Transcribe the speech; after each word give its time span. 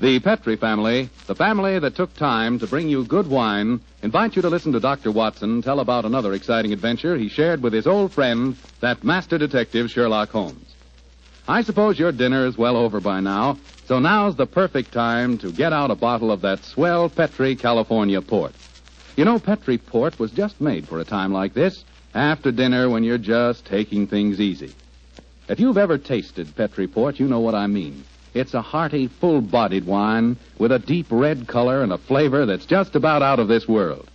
The 0.00 0.18
Petri 0.18 0.56
family, 0.56 1.10
the 1.26 1.34
family 1.34 1.78
that 1.78 1.94
took 1.94 2.16
time 2.16 2.58
to 2.60 2.66
bring 2.66 2.88
you 2.88 3.04
good 3.04 3.26
wine, 3.26 3.80
invite 4.02 4.34
you 4.34 4.40
to 4.40 4.48
listen 4.48 4.72
to 4.72 4.80
Dr. 4.80 5.12
Watson 5.12 5.60
tell 5.60 5.78
about 5.78 6.06
another 6.06 6.32
exciting 6.32 6.72
adventure 6.72 7.18
he 7.18 7.28
shared 7.28 7.62
with 7.62 7.74
his 7.74 7.86
old 7.86 8.10
friend, 8.10 8.56
that 8.80 9.04
master 9.04 9.36
detective 9.36 9.90
Sherlock 9.90 10.30
Holmes. 10.30 10.74
I 11.46 11.60
suppose 11.60 11.98
your 11.98 12.12
dinner 12.12 12.46
is 12.46 12.56
well 12.56 12.78
over 12.78 12.98
by 12.98 13.20
now, 13.20 13.58
so 13.84 13.98
now's 13.98 14.36
the 14.36 14.46
perfect 14.46 14.90
time 14.90 15.36
to 15.36 15.52
get 15.52 15.74
out 15.74 15.90
a 15.90 15.96
bottle 15.96 16.32
of 16.32 16.40
that 16.40 16.64
swell 16.64 17.10
Petri 17.10 17.54
California 17.54 18.22
port. 18.22 18.54
You 19.18 19.26
know, 19.26 19.38
Petri 19.38 19.76
port 19.76 20.18
was 20.18 20.30
just 20.30 20.62
made 20.62 20.88
for 20.88 21.00
a 21.00 21.04
time 21.04 21.30
like 21.30 21.52
this, 21.52 21.84
after 22.14 22.50
dinner 22.50 22.88
when 22.88 23.04
you're 23.04 23.18
just 23.18 23.66
taking 23.66 24.06
things 24.06 24.40
easy. 24.40 24.72
If 25.46 25.60
you've 25.60 25.76
ever 25.76 25.98
tasted 25.98 26.56
Petri 26.56 26.86
port, 26.86 27.20
you 27.20 27.28
know 27.28 27.40
what 27.40 27.54
I 27.54 27.66
mean. 27.66 28.02
It's 28.32 28.54
a 28.54 28.62
hearty, 28.62 29.08
full 29.08 29.40
bodied 29.40 29.86
wine 29.86 30.36
with 30.58 30.70
a 30.72 30.78
deep 30.78 31.06
red 31.10 31.48
color 31.48 31.82
and 31.82 31.92
a 31.92 31.98
flavor 31.98 32.46
that's 32.46 32.66
just 32.66 32.94
about 32.94 33.22
out 33.22 33.40
of 33.40 33.48
this 33.48 33.66
world. 33.66 34.08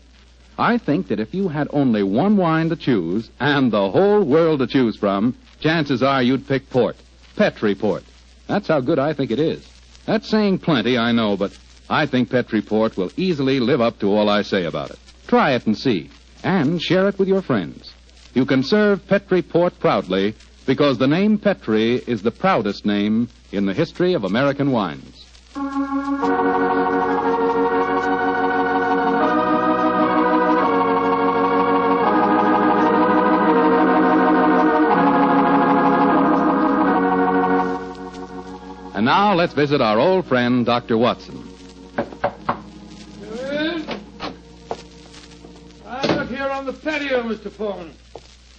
I 0.57 0.77
think 0.77 1.09
that 1.09 1.19
if 1.19 1.33
you 1.33 1.49
had 1.49 1.67
only 1.71 2.01
one 2.01 2.37
wine 2.37 2.69
to 2.69 2.77
choose 2.77 3.29
and 3.39 3.71
the 3.71 3.89
whole 3.91 4.23
world 4.23 4.59
to 4.59 4.67
choose 4.67 4.95
from, 4.95 5.35
chances 5.59 6.01
are 6.01 6.23
you'd 6.23 6.47
pick 6.47 6.69
port. 6.69 6.95
Petri 7.35 7.75
port. 7.75 8.03
That's 8.47 8.69
how 8.69 8.79
good 8.79 8.99
I 8.99 9.13
think 9.13 9.31
it 9.31 9.39
is. 9.39 9.67
That's 10.05 10.29
saying 10.29 10.59
plenty, 10.59 10.97
I 10.97 11.11
know, 11.11 11.35
but 11.35 11.57
I 11.89 12.05
think 12.05 12.29
Petri 12.29 12.61
port 12.61 12.95
will 12.95 13.11
easily 13.17 13.59
live 13.59 13.81
up 13.81 13.99
to 13.99 14.11
all 14.11 14.29
I 14.29 14.43
say 14.43 14.63
about 14.63 14.91
it. 14.91 14.99
Try 15.27 15.53
it 15.53 15.65
and 15.65 15.77
see. 15.77 16.09
And 16.43 16.81
share 16.81 17.09
it 17.09 17.19
with 17.19 17.27
your 17.27 17.41
friends. 17.41 17.91
You 18.33 18.45
can 18.45 18.63
serve 18.63 19.07
Petri 19.07 19.41
port 19.41 19.77
proudly 19.79 20.35
because 20.65 20.97
the 20.97 21.07
name 21.07 21.37
Petri 21.37 21.95
is 22.07 22.23
the 22.23 22.31
proudest 22.31 22.85
name 22.85 23.29
in 23.51 23.65
the 23.65 23.73
history 23.73 24.13
of 24.13 24.23
American 24.23 24.71
wines. 24.71 25.25
And 38.95 39.05
now 39.05 39.35
let's 39.35 39.53
visit 39.53 39.81
our 39.81 39.99
old 39.99 40.25
friend, 40.25 40.65
Dr. 40.65 40.97
Watson. 40.97 41.43
I'm 45.85 46.09
out 46.09 46.27
here 46.27 46.49
on 46.49 46.65
the 46.65 46.73
patio, 46.73 47.21
Mr. 47.23 47.51
Foreman. 47.51 47.93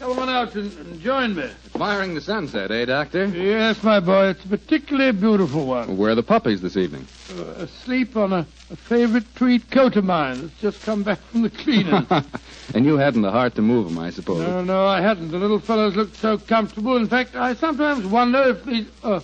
Come 0.07 0.21
on 0.21 0.29
out 0.29 0.55
and, 0.55 0.73
and 0.79 1.01
join 1.01 1.35
me. 1.35 1.51
Admiring 1.75 2.15
the 2.15 2.21
sunset, 2.21 2.71
eh, 2.71 2.85
Doctor? 2.85 3.25
Yes, 3.25 3.83
my 3.83 3.99
boy, 3.99 4.29
it's 4.29 4.45
a 4.45 4.49
particularly 4.49 5.11
beautiful 5.11 5.67
one. 5.67 5.97
Where 5.97 6.13
are 6.13 6.15
the 6.15 6.23
puppies 6.23 6.61
this 6.63 6.77
evening? 6.77 7.09
Uh, 7.37 7.43
asleep 7.65 8.17
on 8.17 8.33
a, 8.33 8.47
a 8.71 8.77
favorite 8.77 9.25
tweed 9.35 9.69
coat 9.69 9.97
of 9.97 10.05
mine 10.05 10.43
that's 10.43 10.61
just 10.61 10.83
come 10.85 11.03
back 11.03 11.19
from 11.19 11.43
the 11.43 11.51
cleaners. 11.51 12.05
and 12.75 12.87
you 12.87 12.97
hadn't 12.99 13.23
the 13.23 13.33
heart 13.33 13.57
to 13.57 13.63
move 13.63 13.87
them, 13.89 13.99
I 13.99 14.11
suppose. 14.11 14.47
no, 14.47 14.63
no, 14.63 14.87
I 14.87 15.01
hadn't. 15.01 15.33
The 15.33 15.39
little 15.39 15.59
fellows 15.59 15.97
looked 15.97 16.15
so 16.15 16.39
comfortable. 16.39 16.97
In 16.97 17.09
fact, 17.09 17.35
I 17.35 17.55
sometimes 17.55 18.07
wonder 18.07 18.51
if 18.51 18.65
these... 18.65 18.87
Uh, 19.03 19.19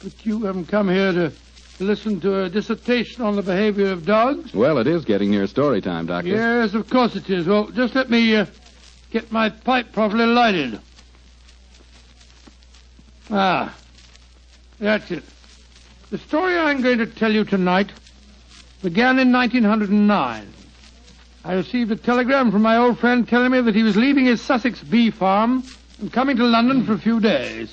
but 0.00 0.24
you 0.24 0.44
haven't 0.44 0.68
come 0.68 0.88
here 0.88 1.10
to 1.10 1.32
listen 1.80 2.20
to 2.20 2.44
a 2.44 2.48
dissertation 2.48 3.24
on 3.24 3.34
the 3.34 3.42
behavior 3.42 3.90
of 3.90 4.06
dogs? 4.06 4.54
Well, 4.54 4.78
it 4.78 4.86
is 4.86 5.04
getting 5.04 5.32
near 5.32 5.48
story 5.48 5.80
time, 5.80 6.06
Doctor. 6.06 6.28
Yes, 6.28 6.74
of 6.74 6.88
course 6.88 7.16
it 7.16 7.28
is. 7.28 7.48
Well, 7.48 7.66
just 7.70 7.96
let 7.96 8.10
me 8.10 8.36
uh, 8.36 8.46
get 9.14 9.30
my 9.30 9.48
pipe 9.48 9.92
properly 9.92 10.26
lighted. 10.26 10.80
Ah, 13.30 13.72
that's 14.80 15.08
it. 15.08 15.22
The 16.10 16.18
story 16.18 16.58
I'm 16.58 16.82
going 16.82 16.98
to 16.98 17.06
tell 17.06 17.32
you 17.32 17.44
tonight 17.44 17.92
began 18.82 19.20
in 19.20 19.32
1909. 19.32 20.52
I 21.44 21.52
received 21.52 21.92
a 21.92 21.96
telegram 21.96 22.50
from 22.50 22.62
my 22.62 22.76
old 22.76 22.98
friend 22.98 23.28
telling 23.28 23.52
me 23.52 23.60
that 23.60 23.76
he 23.76 23.84
was 23.84 23.96
leaving 23.96 24.24
his 24.24 24.40
Sussex 24.40 24.82
bee 24.82 25.12
farm 25.12 25.62
and 26.00 26.12
coming 26.12 26.36
to 26.36 26.44
London 26.44 26.84
for 26.84 26.94
a 26.94 26.98
few 26.98 27.20
days. 27.20 27.72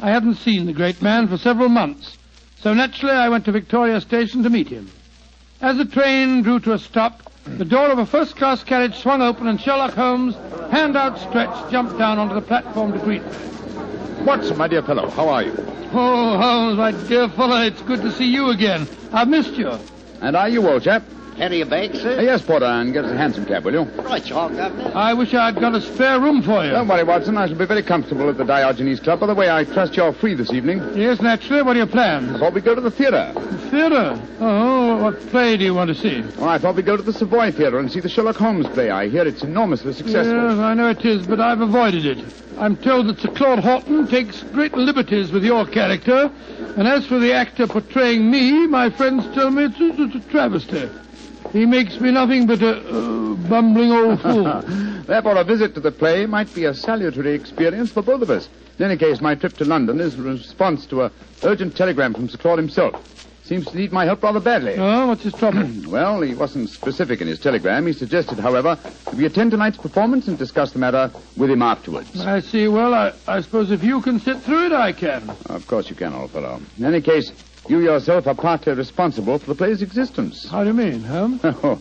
I 0.00 0.08
hadn't 0.10 0.36
seen 0.36 0.64
the 0.64 0.72
great 0.72 1.02
man 1.02 1.28
for 1.28 1.36
several 1.36 1.68
months, 1.68 2.16
so 2.62 2.72
naturally 2.72 3.12
I 3.12 3.28
went 3.28 3.44
to 3.44 3.52
Victoria 3.52 4.00
Station 4.00 4.42
to 4.44 4.48
meet 4.48 4.68
him. 4.68 4.90
As 5.62 5.76
the 5.76 5.84
train 5.84 6.40
drew 6.40 6.58
to 6.60 6.72
a 6.72 6.78
stop, 6.78 7.22
the 7.44 7.66
door 7.66 7.90
of 7.90 7.98
a 7.98 8.06
first-class 8.06 8.64
carriage 8.64 8.96
swung 8.96 9.20
open 9.20 9.46
and 9.46 9.60
Sherlock 9.60 9.92
Holmes, 9.92 10.34
hand 10.70 10.96
outstretched, 10.96 11.70
jumped 11.70 11.98
down 11.98 12.18
onto 12.18 12.34
the 12.34 12.40
platform 12.40 12.92
to 12.92 12.98
greet 12.98 13.22
me. 13.22 13.32
Watson, 14.24 14.56
my 14.56 14.68
dear 14.68 14.82
fellow, 14.82 15.10
how 15.10 15.28
are 15.28 15.42
you? 15.42 15.52
Oh, 15.92 16.38
Holmes, 16.38 16.78
my 16.78 16.92
dear 17.08 17.28
fellow, 17.28 17.60
it's 17.60 17.82
good 17.82 18.00
to 18.00 18.10
see 18.10 18.24
you 18.24 18.48
again. 18.48 18.88
I've 19.12 19.28
missed 19.28 19.52
you. 19.54 19.70
And 20.22 20.34
are 20.34 20.48
you, 20.48 20.66
old 20.66 20.82
chap? 20.82 21.02
Carry 21.40 21.62
a 21.62 21.66
bag, 21.66 21.92
Uh, 21.94 21.98
sir? 21.98 22.20
yes, 22.20 22.42
Porter, 22.42 22.66
and 22.66 22.92
get 22.92 23.02
us 23.02 23.12
a 23.12 23.16
hansom 23.16 23.46
cab, 23.46 23.64
will 23.64 23.72
you? 23.72 23.80
Right, 24.04 24.28
you 24.28 24.36
are, 24.36 24.50
Governor. 24.50 24.92
I 24.94 25.14
wish 25.14 25.32
I'd 25.32 25.58
got 25.58 25.74
a 25.74 25.80
spare 25.80 26.20
room 26.20 26.42
for 26.42 26.62
you. 26.62 26.70
Don't 26.70 26.86
worry, 26.86 27.02
Watson. 27.02 27.38
I 27.38 27.46
shall 27.46 27.56
be 27.56 27.64
very 27.64 27.82
comfortable 27.82 28.28
at 28.28 28.36
the 28.36 28.44
Diogenes 28.44 29.00
Club. 29.00 29.20
By 29.20 29.26
the 29.26 29.34
way, 29.34 29.48
I 29.50 29.64
trust 29.64 29.96
you're 29.96 30.12
free 30.12 30.34
this 30.34 30.52
evening. 30.52 30.82
Yes, 30.94 31.22
naturally. 31.22 31.62
What 31.62 31.76
are 31.76 31.78
your 31.78 31.86
plans? 31.86 32.34
I 32.36 32.38
thought 32.40 32.52
we'd 32.52 32.64
go 32.64 32.74
to 32.74 32.80
the 32.82 32.90
theatre. 32.90 33.32
The 33.34 33.58
Theatre. 33.70 34.20
Oh, 34.40 35.02
what 35.02 35.18
play 35.30 35.56
do 35.56 35.64
you 35.64 35.72
want 35.72 35.88
to 35.88 35.94
see? 35.94 36.20
Well, 36.38 36.50
I 36.50 36.58
thought 36.58 36.74
we'd 36.76 36.84
go 36.84 36.98
to 36.98 37.02
the 37.02 37.12
Savoy 37.14 37.50
Theatre 37.52 37.78
and 37.78 37.90
see 37.90 38.00
the 38.00 38.10
Sherlock 38.10 38.36
Holmes 38.36 38.66
play. 38.66 38.90
I 38.90 39.08
hear 39.08 39.26
it's 39.26 39.42
enormously 39.42 39.94
successful. 39.94 40.34
Yes, 40.50 40.58
I 40.58 40.74
know 40.74 40.90
it 40.90 41.02
is, 41.06 41.26
but 41.26 41.40
I've 41.40 41.62
avoided 41.62 42.04
it. 42.04 42.18
I'm 42.58 42.76
told 42.76 43.06
that 43.06 43.18
Sir 43.18 43.28
Claude 43.28 43.60
Horton 43.60 44.06
takes 44.08 44.42
great 44.52 44.74
liberties 44.74 45.32
with 45.32 45.44
your 45.44 45.64
character, 45.64 46.30
and 46.76 46.86
as 46.86 47.06
for 47.06 47.18
the 47.18 47.32
actor 47.32 47.66
portraying 47.66 48.30
me, 48.30 48.66
my 48.66 48.90
friends 48.90 49.24
tell 49.34 49.50
me 49.50 49.64
it's 49.64 49.80
a, 49.80 50.02
it's 50.02 50.14
a 50.16 50.28
travesty. 50.30 50.86
He 51.52 51.66
makes 51.66 52.00
me 52.00 52.12
nothing 52.12 52.46
but 52.46 52.62
a 52.62 52.76
uh, 52.78 53.34
bumbling 53.48 53.90
old 53.92 54.20
fool. 54.22 54.44
Therefore, 55.06 55.36
a 55.36 55.44
visit 55.44 55.74
to 55.74 55.80
the 55.80 55.90
play 55.90 56.26
might 56.26 56.54
be 56.54 56.64
a 56.66 56.74
salutary 56.74 57.34
experience 57.34 57.90
for 57.92 58.02
both 58.02 58.22
of 58.22 58.30
us. 58.30 58.48
In 58.78 58.84
any 58.84 58.96
case, 58.96 59.20
my 59.20 59.34
trip 59.34 59.56
to 59.58 59.64
London 59.64 60.00
is 60.00 60.14
a 60.18 60.22
response 60.22 60.86
to 60.86 61.02
a 61.02 61.12
urgent 61.42 61.76
telegram 61.76 62.14
from 62.14 62.28
Sir 62.28 62.38
Claude 62.38 62.58
himself. 62.58 62.94
Seems 63.42 63.66
to 63.66 63.76
need 63.76 63.90
my 63.90 64.04
help 64.04 64.22
rather 64.22 64.38
badly. 64.38 64.76
oh, 64.78 65.08
what's 65.08 65.24
his 65.24 65.34
trouble? 65.34 65.68
Well, 65.90 66.20
he 66.20 66.34
wasn't 66.34 66.68
specific 66.70 67.20
in 67.20 67.26
his 67.26 67.40
telegram. 67.40 67.84
He 67.84 67.92
suggested, 67.92 68.38
however, 68.38 68.78
that 69.06 69.14
we 69.14 69.26
attend 69.26 69.50
tonight's 69.50 69.76
performance 69.76 70.28
and 70.28 70.38
discuss 70.38 70.70
the 70.70 70.78
matter 70.78 71.10
with 71.36 71.50
him 71.50 71.62
afterwards. 71.62 72.20
I 72.20 72.38
see. 72.38 72.68
Well, 72.68 72.94
I, 72.94 73.12
I 73.26 73.40
suppose 73.40 73.72
if 73.72 73.82
you 73.82 74.00
can 74.02 74.20
sit 74.20 74.38
through 74.42 74.66
it, 74.66 74.72
I 74.72 74.92
can. 74.92 75.28
Of 75.46 75.66
course 75.66 75.90
you 75.90 75.96
can, 75.96 76.14
old 76.14 76.30
fellow. 76.30 76.60
In 76.78 76.84
any 76.84 77.00
case, 77.00 77.32
you 77.70 77.78
yourself 77.80 78.26
are 78.26 78.34
partly 78.34 78.74
responsible 78.74 79.38
for 79.38 79.46
the 79.46 79.54
play's 79.54 79.80
existence. 79.80 80.48
How 80.48 80.62
do 80.64 80.68
you 80.70 80.74
mean, 80.74 81.02
Holmes? 81.02 81.40
Oh, 81.62 81.80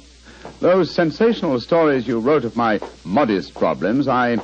those 0.61 0.91
sensational 0.91 1.59
stories 1.59 2.07
you 2.07 2.19
wrote 2.19 2.45
of 2.45 2.55
my 2.55 2.79
modest 3.03 3.55
problems, 3.55 4.07
I, 4.07 4.37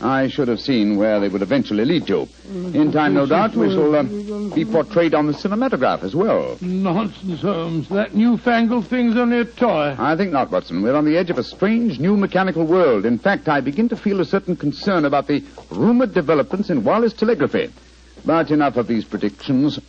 I 0.00 0.28
should 0.28 0.48
have 0.48 0.60
seen 0.60 0.96
where 0.96 1.20
they 1.20 1.28
would 1.28 1.40
eventually 1.40 1.84
lead 1.84 2.06
to. 2.08 2.28
In 2.52 2.92
time, 2.92 3.14
no 3.14 3.26
doubt, 3.26 3.54
we 3.54 3.68
shall 3.70 3.94
um, 3.96 4.50
be 4.50 4.64
portrayed 4.64 5.14
on 5.14 5.26
the 5.26 5.32
cinematograph 5.32 6.02
as 6.02 6.14
well. 6.14 6.58
Nonsense, 6.60 7.40
Holmes. 7.40 7.88
That 7.88 8.14
newfangled 8.14 8.88
thing's 8.88 9.16
only 9.16 9.38
a 9.38 9.44
toy. 9.44 9.94
I 9.98 10.16
think 10.16 10.32
not, 10.32 10.50
Watson. 10.50 10.82
We're 10.82 10.96
on 10.96 11.04
the 11.06 11.16
edge 11.16 11.30
of 11.30 11.38
a 11.38 11.44
strange 11.44 11.98
new 11.98 12.16
mechanical 12.16 12.64
world. 12.66 13.06
In 13.06 13.18
fact, 13.18 13.48
I 13.48 13.60
begin 13.60 13.88
to 13.90 13.96
feel 13.96 14.20
a 14.20 14.24
certain 14.26 14.56
concern 14.56 15.04
about 15.04 15.28
the 15.28 15.42
rumored 15.70 16.12
developments 16.12 16.70
in 16.70 16.84
wireless 16.84 17.14
telegraphy. 17.14 17.70
But 18.28 18.50
enough 18.50 18.76
of 18.76 18.86
these 18.86 19.06
predictions. 19.06 19.80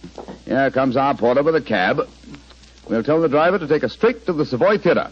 Here 0.45 0.71
comes 0.71 0.95
our 0.95 1.13
porter 1.13 1.43
with 1.43 1.57
a 1.57 1.61
cab. 1.61 2.07
We'll 2.87 3.03
tell 3.03 3.19
the 3.19 3.27
driver 3.27 3.59
to 3.59 3.67
take 3.67 3.83
us 3.83 3.91
straight 3.91 4.25
to 4.27 4.31
the 4.31 4.45
Savoy 4.45 4.77
Theatre. 4.77 5.11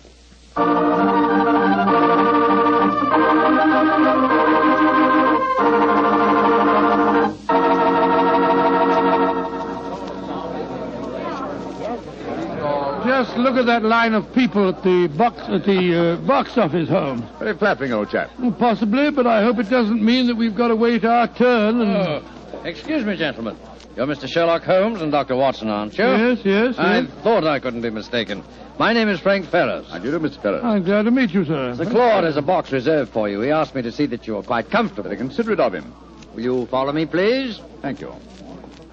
Just 13.05 13.35
look 13.35 13.57
at 13.57 13.65
that 13.65 13.81
line 13.83 14.13
of 14.13 14.33
people 14.33 14.69
at 14.69 14.81
the 14.83 15.07
box 15.17 15.41
at 15.49 15.65
the 15.65 16.13
uh, 16.13 16.15
box 16.25 16.57
office, 16.57 16.87
Holmes. 16.87 17.25
Very 17.39 17.57
flattering, 17.57 17.91
old 17.91 18.09
chap. 18.09 18.31
Possibly, 18.57 19.11
but 19.11 19.27
I 19.27 19.43
hope 19.43 19.59
it 19.59 19.69
doesn't 19.69 20.01
mean 20.01 20.27
that 20.27 20.35
we've 20.37 20.55
got 20.55 20.69
to 20.69 20.77
wait 20.77 21.03
our 21.03 21.27
turn 21.27 21.81
and. 21.81 21.91
Oh, 21.91 22.23
excuse 22.67 23.03
me, 23.05 23.15
gentlemen. 23.15 23.57
You're 23.95 24.05
Mr. 24.05 24.27
Sherlock 24.27 24.63
Holmes 24.63 25.01
and 25.01 25.11
Dr. 25.11 25.35
Watson, 25.35 25.69
aren't 25.69 25.97
you? 25.97 26.05
Yes, 26.05 26.39
yes, 26.43 26.75
I 26.77 26.99
yes. 26.99 27.11
thought 27.23 27.45
I 27.45 27.59
couldn't 27.59 27.81
be 27.81 27.89
mistaken. 27.89 28.43
My 28.77 28.93
name 28.93 29.09
is 29.09 29.19
Frank 29.19 29.47
Ferris. 29.47 29.89
How 29.89 29.97
do 29.97 30.05
you 30.05 30.11
do, 30.11 30.19
Mr. 30.19 30.39
Ferris? 30.39 30.63
I'm 30.63 30.83
glad 30.83 31.03
to 31.03 31.11
meet 31.11 31.31
you, 31.31 31.45
sir. 31.45 31.73
Sir 31.75 31.89
Claude 31.89 32.25
has 32.25 32.37
a 32.37 32.41
box 32.43 32.71
reserved 32.71 33.11
for 33.11 33.27
you. 33.27 33.41
He 33.41 33.49
asked 33.49 33.73
me 33.73 33.81
to 33.81 33.91
see 33.91 34.05
that 34.07 34.27
you 34.27 34.37
are 34.37 34.43
quite 34.43 34.69
comfortable. 34.69 35.03
Very 35.03 35.17
considerate 35.17 35.59
of 35.59 35.73
him. 35.73 35.91
Will 36.35 36.43
you 36.43 36.65
follow 36.67 36.93
me, 36.93 37.07
please? 37.07 37.59
Thank 37.81 38.01
you. 38.01 38.13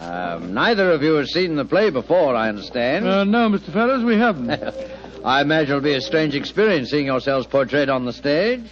Um, 0.00 0.54
neither 0.54 0.90
of 0.90 1.02
you 1.02 1.14
has 1.14 1.32
seen 1.32 1.56
the 1.56 1.64
play 1.64 1.90
before, 1.90 2.34
I 2.34 2.48
understand. 2.48 3.06
Uh, 3.06 3.24
no, 3.24 3.50
Mr. 3.50 3.72
Ferris, 3.72 4.02
we 4.02 4.16
haven't. 4.16 4.50
I 5.24 5.42
imagine 5.42 5.76
it'll 5.76 5.82
be 5.82 5.94
a 5.94 6.00
strange 6.00 6.34
experience 6.34 6.90
seeing 6.90 7.06
yourselves 7.06 7.46
portrayed 7.46 7.88
on 7.88 8.04
the 8.06 8.12
stage. 8.12 8.64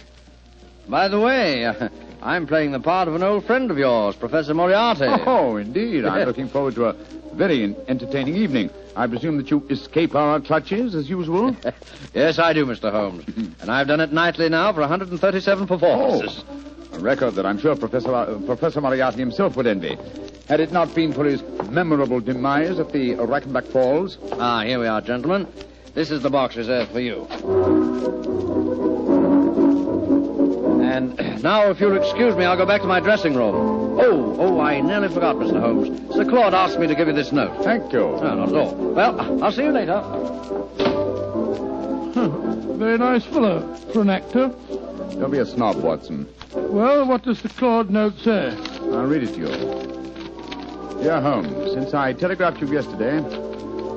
By 0.87 1.07
the 1.07 1.19
way, 1.19 1.65
I'm 2.23 2.47
playing 2.47 2.71
the 2.71 2.79
part 2.79 3.09
of 3.09 3.15
an 3.15 3.23
old 3.23 3.45
friend 3.45 3.69
of 3.69 3.77
yours, 3.77 4.15
Professor 4.15 4.53
Moriarty. 4.53 5.03
Oh, 5.25 5.57
indeed. 5.57 6.05
I'm 6.05 6.25
looking 6.25 6.47
forward 6.47 6.75
to 6.75 6.85
a 6.85 6.93
very 7.33 7.75
entertaining 7.87 8.37
evening. 8.37 8.69
I 8.95 9.07
presume 9.07 9.37
that 9.37 9.51
you 9.51 9.65
escape 9.69 10.15
our 10.15 10.39
clutches 10.39 10.95
as 10.95 11.09
usual? 11.09 11.55
yes, 12.13 12.39
I 12.39 12.53
do, 12.53 12.65
Mr. 12.65 12.91
Holmes. 12.91 13.25
and 13.61 13.69
I've 13.69 13.87
done 13.87 13.99
it 13.99 14.13
nightly 14.13 14.47
now 14.47 14.71
for 14.71 14.79
137 14.81 15.67
performances. 15.67 16.43
A 16.93 16.99
record 16.99 17.31
that 17.35 17.45
I'm 17.45 17.59
sure 17.59 17.75
Professor, 17.75 18.13
uh, 18.13 18.39
Professor 18.45 18.79
Moriarty 18.79 19.17
himself 19.17 19.57
would 19.57 19.67
envy. 19.67 19.97
Had 20.47 20.61
it 20.61 20.71
not 20.71 20.95
been 20.95 21.11
for 21.11 21.25
his 21.25 21.41
memorable 21.69 22.21
demise 22.21 22.79
at 22.79 22.93
the 22.93 23.15
Reichenbach 23.15 23.67
Falls. 23.67 24.17
Ah, 24.33 24.63
here 24.63 24.79
we 24.79 24.87
are, 24.87 25.01
gentlemen. 25.01 25.47
This 25.93 26.09
is 26.09 26.21
the 26.21 26.29
box 26.29 26.55
reserved 26.55 26.91
for 26.91 26.99
you. 27.01 28.72
And 30.93 31.41
now, 31.41 31.71
if 31.71 31.79
you'll 31.79 31.97
excuse 31.97 32.35
me, 32.35 32.45
I'll 32.45 32.55
go 32.55 32.67
back 32.67 32.81
to 32.81 32.87
my 32.87 32.99
dressing 32.99 33.33
room. 33.33 33.55
Oh, 33.99 34.35
oh, 34.37 34.59
I 34.59 34.79
nearly 34.79 35.07
forgot, 35.07 35.37
Mr. 35.37 35.59
Holmes. 35.59 36.13
Sir 36.13 36.23
Claude 36.23 36.53
asked 36.53 36.77
me 36.77 36.85
to 36.85 36.93
give 36.93 37.07
you 37.07 37.15
this 37.15 37.31
note. 37.31 37.63
Thank 37.63 37.91
you. 37.91 38.01
No, 38.01 38.35
not 38.35 38.49
at 38.49 38.55
all. 38.55 38.75
Well, 38.75 39.43
I'll 39.43 39.51
see 39.51 39.63
you 39.63 39.71
later. 39.71 40.03
Very 42.77 42.99
nice 42.99 43.25
fellow 43.25 43.75
for 43.91 44.01
an 44.01 44.11
actor. 44.11 44.49
Don't 45.17 45.31
be 45.31 45.39
a 45.39 45.47
snob, 45.47 45.77
Watson. 45.77 46.27
Well, 46.53 47.07
what 47.07 47.23
does 47.23 47.41
the 47.41 47.49
Claude 47.49 47.89
note 47.89 48.19
say? 48.19 48.55
I'll 48.91 49.07
read 49.07 49.23
it 49.23 49.33
to 49.33 49.39
you. 49.39 51.01
Dear 51.01 51.21
Holmes, 51.21 51.73
since 51.73 51.95
I 51.95 52.13
telegraphed 52.13 52.61
you 52.61 52.71
yesterday, 52.71 53.17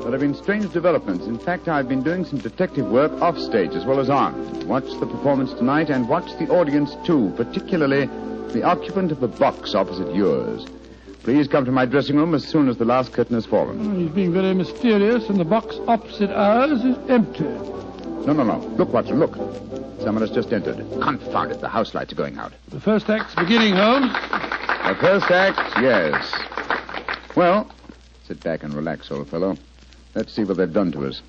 there 0.07 0.13
have 0.13 0.21
been 0.21 0.35
strange 0.35 0.73
developments. 0.73 1.27
In 1.27 1.37
fact, 1.37 1.67
I've 1.67 1.89
been 1.89 2.03
doing 2.05 2.25
some 2.25 2.39
detective 2.39 2.87
work 2.87 3.11
off 3.21 3.37
stage 3.39 3.73
as 3.73 3.85
well 3.85 3.99
as 3.99 4.09
on. 4.09 4.67
Watch 4.69 4.89
the 5.01 5.07
performance 5.07 5.53
tonight 5.53 5.91
and 5.91 6.09
watch 6.09 6.31
the 6.39 6.49
audience 6.49 6.97
too, 7.05 7.33
particularly 7.37 8.07
the 8.53 8.63
occupant 8.63 9.11
of 9.11 9.19
the 9.19 9.27
box 9.27 9.75
opposite 9.75 10.15
yours. 10.15 10.65
Please 11.25 11.49
come 11.49 11.65
to 11.65 11.73
my 11.73 11.87
dressing 11.87 12.15
room 12.15 12.35
as 12.35 12.47
soon 12.47 12.69
as 12.69 12.77
the 12.77 12.85
last 12.85 13.13
curtain 13.13 13.35
has 13.35 13.47
fallen. 13.47 13.85
Oh, 13.85 13.99
he's 13.99 14.11
being 14.11 14.33
very 14.33 14.55
mysterious, 14.55 15.29
and 15.29 15.41
the 15.41 15.45
box 15.45 15.77
opposite 15.89 16.31
ours 16.31 16.85
is 16.85 16.97
empty. 17.09 17.43
No, 17.43 18.33
no, 18.33 18.45
no. 18.45 18.59
Look, 18.77 18.93
Watson, 18.93 19.19
look. 19.19 19.35
Someone 20.01 20.23
has 20.23 20.31
just 20.31 20.53
entered. 20.53 20.77
Confound 21.03 21.51
it, 21.51 21.61
the 21.61 21.69
house 21.69 21.95
lights 21.95 22.13
are 22.13 22.17
going 22.17 22.39
out. 22.39 22.53
The 22.69 22.79
first 22.81 23.11
act's 23.11 23.35
beginning, 23.35 23.75
Holmes. 23.75 24.13
The 24.13 24.97
first 25.01 25.31
act, 25.33 25.59
yes. 25.83 26.33
Well, 27.35 27.69
sit 28.29 28.41
back 28.45 28.63
and 28.63 28.73
relax, 28.73 29.11
old 29.11 29.29
fellow. 29.29 29.57
Let's 30.17 30.33
see 30.33 30.45
what 30.45 30.57
they've 30.57 30.73
done 30.73 30.93
to 30.93 31.07
us. 31.07 31.21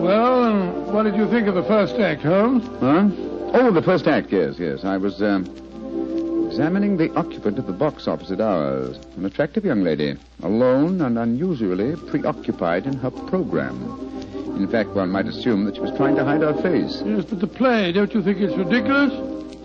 Well, 0.00 0.44
and 0.44 0.94
what 0.94 1.02
did 1.02 1.16
you 1.16 1.28
think 1.28 1.48
of 1.48 1.56
the 1.56 1.64
first 1.64 1.96
act, 1.96 2.22
Holmes? 2.22 2.64
Huh? 2.78 3.08
Oh, 3.54 3.72
the 3.72 3.82
first 3.82 4.06
act, 4.06 4.30
yes, 4.30 4.60
yes. 4.60 4.84
I 4.84 4.96
was 4.96 5.20
um, 5.20 5.44
examining 6.46 6.98
the 6.98 7.12
occupant 7.16 7.58
of 7.58 7.66
the 7.66 7.72
box 7.72 8.06
opposite 8.06 8.40
ours. 8.40 8.96
An 9.16 9.24
attractive 9.24 9.64
young 9.64 9.82
lady, 9.82 10.16
alone 10.44 11.00
and 11.00 11.18
unusually 11.18 11.96
preoccupied 11.96 12.86
in 12.86 12.92
her 12.98 13.10
program. 13.10 14.17
In 14.58 14.66
fact, 14.66 14.90
one 14.90 15.10
might 15.10 15.26
assume 15.26 15.64
that 15.66 15.76
she 15.76 15.80
was 15.80 15.96
trying 15.96 16.16
to 16.16 16.24
hide 16.24 16.40
her 16.40 16.54
face. 16.54 17.00
Yes, 17.06 17.24
but 17.26 17.38
the 17.38 17.46
play, 17.46 17.92
don't 17.92 18.12
you 18.12 18.22
think 18.22 18.38
it's 18.38 18.56
ridiculous? 18.56 19.12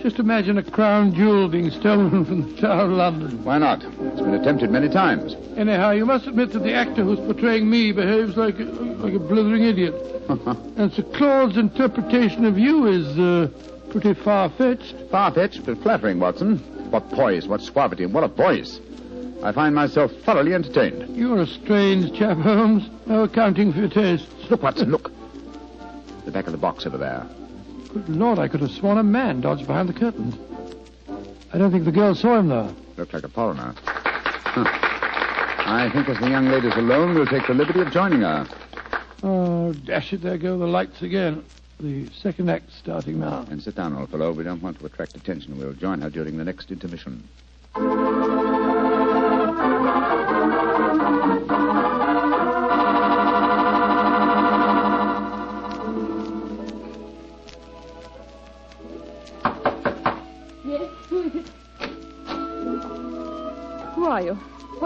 Just 0.04 0.20
imagine 0.20 0.60
a 0.60 0.64
crown 0.64 1.16
jewel 1.16 1.48
being 1.48 1.72
stolen 1.72 2.26
from 2.28 2.54
the 2.54 2.62
Tower 2.62 2.84
of 2.84 2.92
London. 2.92 3.44
Why 3.44 3.58
not? 3.58 3.84
It's 3.84 4.22
been 4.22 4.36
attempted 4.36 4.70
many 4.70 4.90
times. 4.90 5.36
Anyhow, 5.58 5.92
you 5.92 6.06
must 6.06 6.28
admit 6.28 6.52
that 6.52 6.60
the 6.60 6.74
actor 6.74 7.04
who's 7.04 7.20
portraying 7.20 7.68
me 7.68 7.92
behaves 7.92 8.38
like 8.38 8.60
a, 8.60 8.64
like 8.64 9.16
a 9.16 9.20
blithering 9.20 9.64
idiot. 9.64 9.96
and 10.78 10.94
Sir 10.94 11.04
Claude's 11.16 11.58
interpretation 11.58 12.46
of 12.46 12.60
you 12.60 12.86
is 12.86 13.18
uh, 13.18 13.48
pretty 13.90 14.14
far-fetched. 14.14 14.96
Far-fetched, 15.10 15.66
but 15.66 15.80
flattering, 15.80 16.20
Watson. 16.20 16.60
What 16.92 17.10
poise, 17.10 17.48
what 17.48 17.62
suavity, 17.62 18.04
and 18.04 18.14
what 18.14 18.24
a 18.24 18.28
voice. 18.28 18.80
I 19.42 19.52
find 19.52 19.74
myself 19.76 20.12
thoroughly 20.24 20.54
entertained. 20.54 21.16
You're 21.16 21.42
a 21.42 21.48
strange 21.48 22.18
chap, 22.18 22.38
Holmes. 22.38 22.90
No 23.08 23.24
accounting 23.24 23.74
for 23.74 23.80
your 23.80 23.90
tastes. 23.90 24.28
Look, 24.50 24.64
Watson, 24.64 24.92
look. 24.92 25.12
The 26.26 26.32
back 26.32 26.46
of 26.46 26.52
the 26.52 26.58
box 26.58 26.86
over 26.86 26.98
there. 26.98 27.26
Good 27.94 28.10
Lord, 28.10 28.40
I 28.40 28.48
could 28.48 28.62
have 28.62 28.72
sworn 28.72 28.98
a 28.98 29.04
man 29.04 29.42
dodged 29.42 29.68
behind 29.68 29.90
the 29.90 29.94
curtains. 29.94 30.36
I 31.54 31.58
don't 31.58 31.72
think 31.72 31.86
the 31.86 31.92
girl 31.92 32.16
saw 32.16 32.40
him, 32.40 32.48
though. 32.48 32.74
Looked 32.98 33.14
like 33.14 33.24
a 33.24 33.30
foreigner. 33.30 33.74
Huh. 33.86 34.64
I 35.66 35.90
think 35.92 36.10
as 36.10 36.20
the 36.20 36.30
young 36.30 36.48
lady's 36.48 36.76
alone, 36.76 37.16
we'll 37.16 37.26
take 37.26 37.48
the 37.48 37.54
liberty 37.54 37.82
of 37.82 37.92
joining 37.92 38.22
her. 38.22 38.48
Oh, 39.24 39.74
dash 39.74 40.14
it, 40.14 40.22
there 40.22 40.38
go 40.38 40.58
the 40.58 40.68
lights 40.68 41.02
again. 41.02 41.44
The 41.80 42.10
second 42.12 42.50
act 42.50 42.72
starting 42.72 43.20
now. 43.20 43.46
And 43.50 43.62
sit 43.62 43.76
down, 43.76 43.96
old 43.96 44.10
fellow. 44.10 44.32
We 44.32 44.44
don't 44.44 44.62
want 44.62 44.80
to 44.80 44.86
attract 44.86 45.16
attention. 45.16 45.58
We'll 45.58 45.74
join 45.74 46.02
her 46.02 46.10
during 46.10 46.38
the 46.38 46.44
next 46.44 46.72
intermission. 46.72 47.28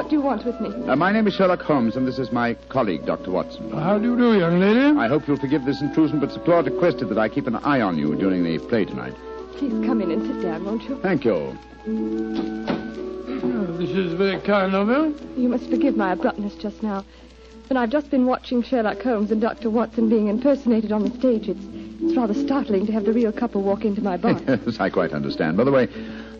What 0.08 0.12
do 0.12 0.16
you 0.16 0.22
want 0.22 0.46
with 0.46 0.62
me? 0.62 0.70
Uh, 0.88 0.96
my 0.96 1.12
name 1.12 1.28
is 1.28 1.34
Sherlock 1.34 1.62
Holmes, 1.62 1.98
and 1.98 2.08
this 2.08 2.18
is 2.18 2.32
my 2.32 2.54
colleague, 2.70 3.06
Dr. 3.06 3.30
Watson. 3.30 3.70
How 3.72 4.00
do 4.00 4.06
you 4.06 4.18
do, 4.18 4.40
young 4.40 4.58
lady? 4.58 4.98
I 4.98 5.10
hope 5.10 5.28
you'll 5.28 5.36
forgive 5.36 5.66
this 5.66 5.82
intrusion, 5.82 6.22
but 6.22 6.32
Sir 6.32 6.40
Claude 6.46 6.68
requested 6.68 7.10
that 7.10 7.18
I 7.18 7.28
keep 7.28 7.46
an 7.46 7.58
eye 7.58 7.82
on 7.82 7.98
you 7.98 8.16
during 8.16 8.42
the 8.42 8.58
play 8.70 8.86
tonight. 8.86 9.14
Please 9.58 9.74
come 9.86 10.02
in 10.02 10.10
and 10.12 10.26
sit 10.26 10.42
down, 10.42 10.64
won't 10.64 10.84
you? 10.84 10.98
Thank 11.02 11.26
you. 11.26 11.34
Oh, 13.44 13.66
this 13.78 13.90
is 13.90 14.14
very 14.14 14.40
kind 14.40 14.74
of 14.74 14.88
you. 14.88 15.44
You 15.44 15.50
must 15.50 15.70
forgive 15.70 15.98
my 15.98 16.14
abruptness 16.14 16.56
just 16.56 16.82
now. 16.82 17.04
When 17.68 17.76
I've 17.76 17.90
just 17.90 18.10
been 18.10 18.28
watching 18.28 18.64
Sherlock 18.64 19.02
Holmes 19.02 19.30
and 19.32 19.42
Dr. 19.42 19.70
Watson 19.70 20.08
being 20.08 20.30
impersonated 20.30 20.94
on 20.94 21.04
the 21.04 21.12
stage, 21.20 21.50
it's, 21.50 21.60
it's 22.02 22.16
rather 22.16 22.34
startling 22.34 22.86
to 22.86 22.94
have 22.94 23.04
the 23.04 23.12
real 23.12 23.34
couple 23.34 23.62
walk 23.62 23.84
into 23.84 24.02
my 24.02 24.16
bar. 24.16 24.40
yes, 24.48 24.80
I 24.80 24.90
quite 24.90 25.12
understand. 25.12 25.58
By 25.58 25.66
the 25.66 25.72
way, 25.74 25.90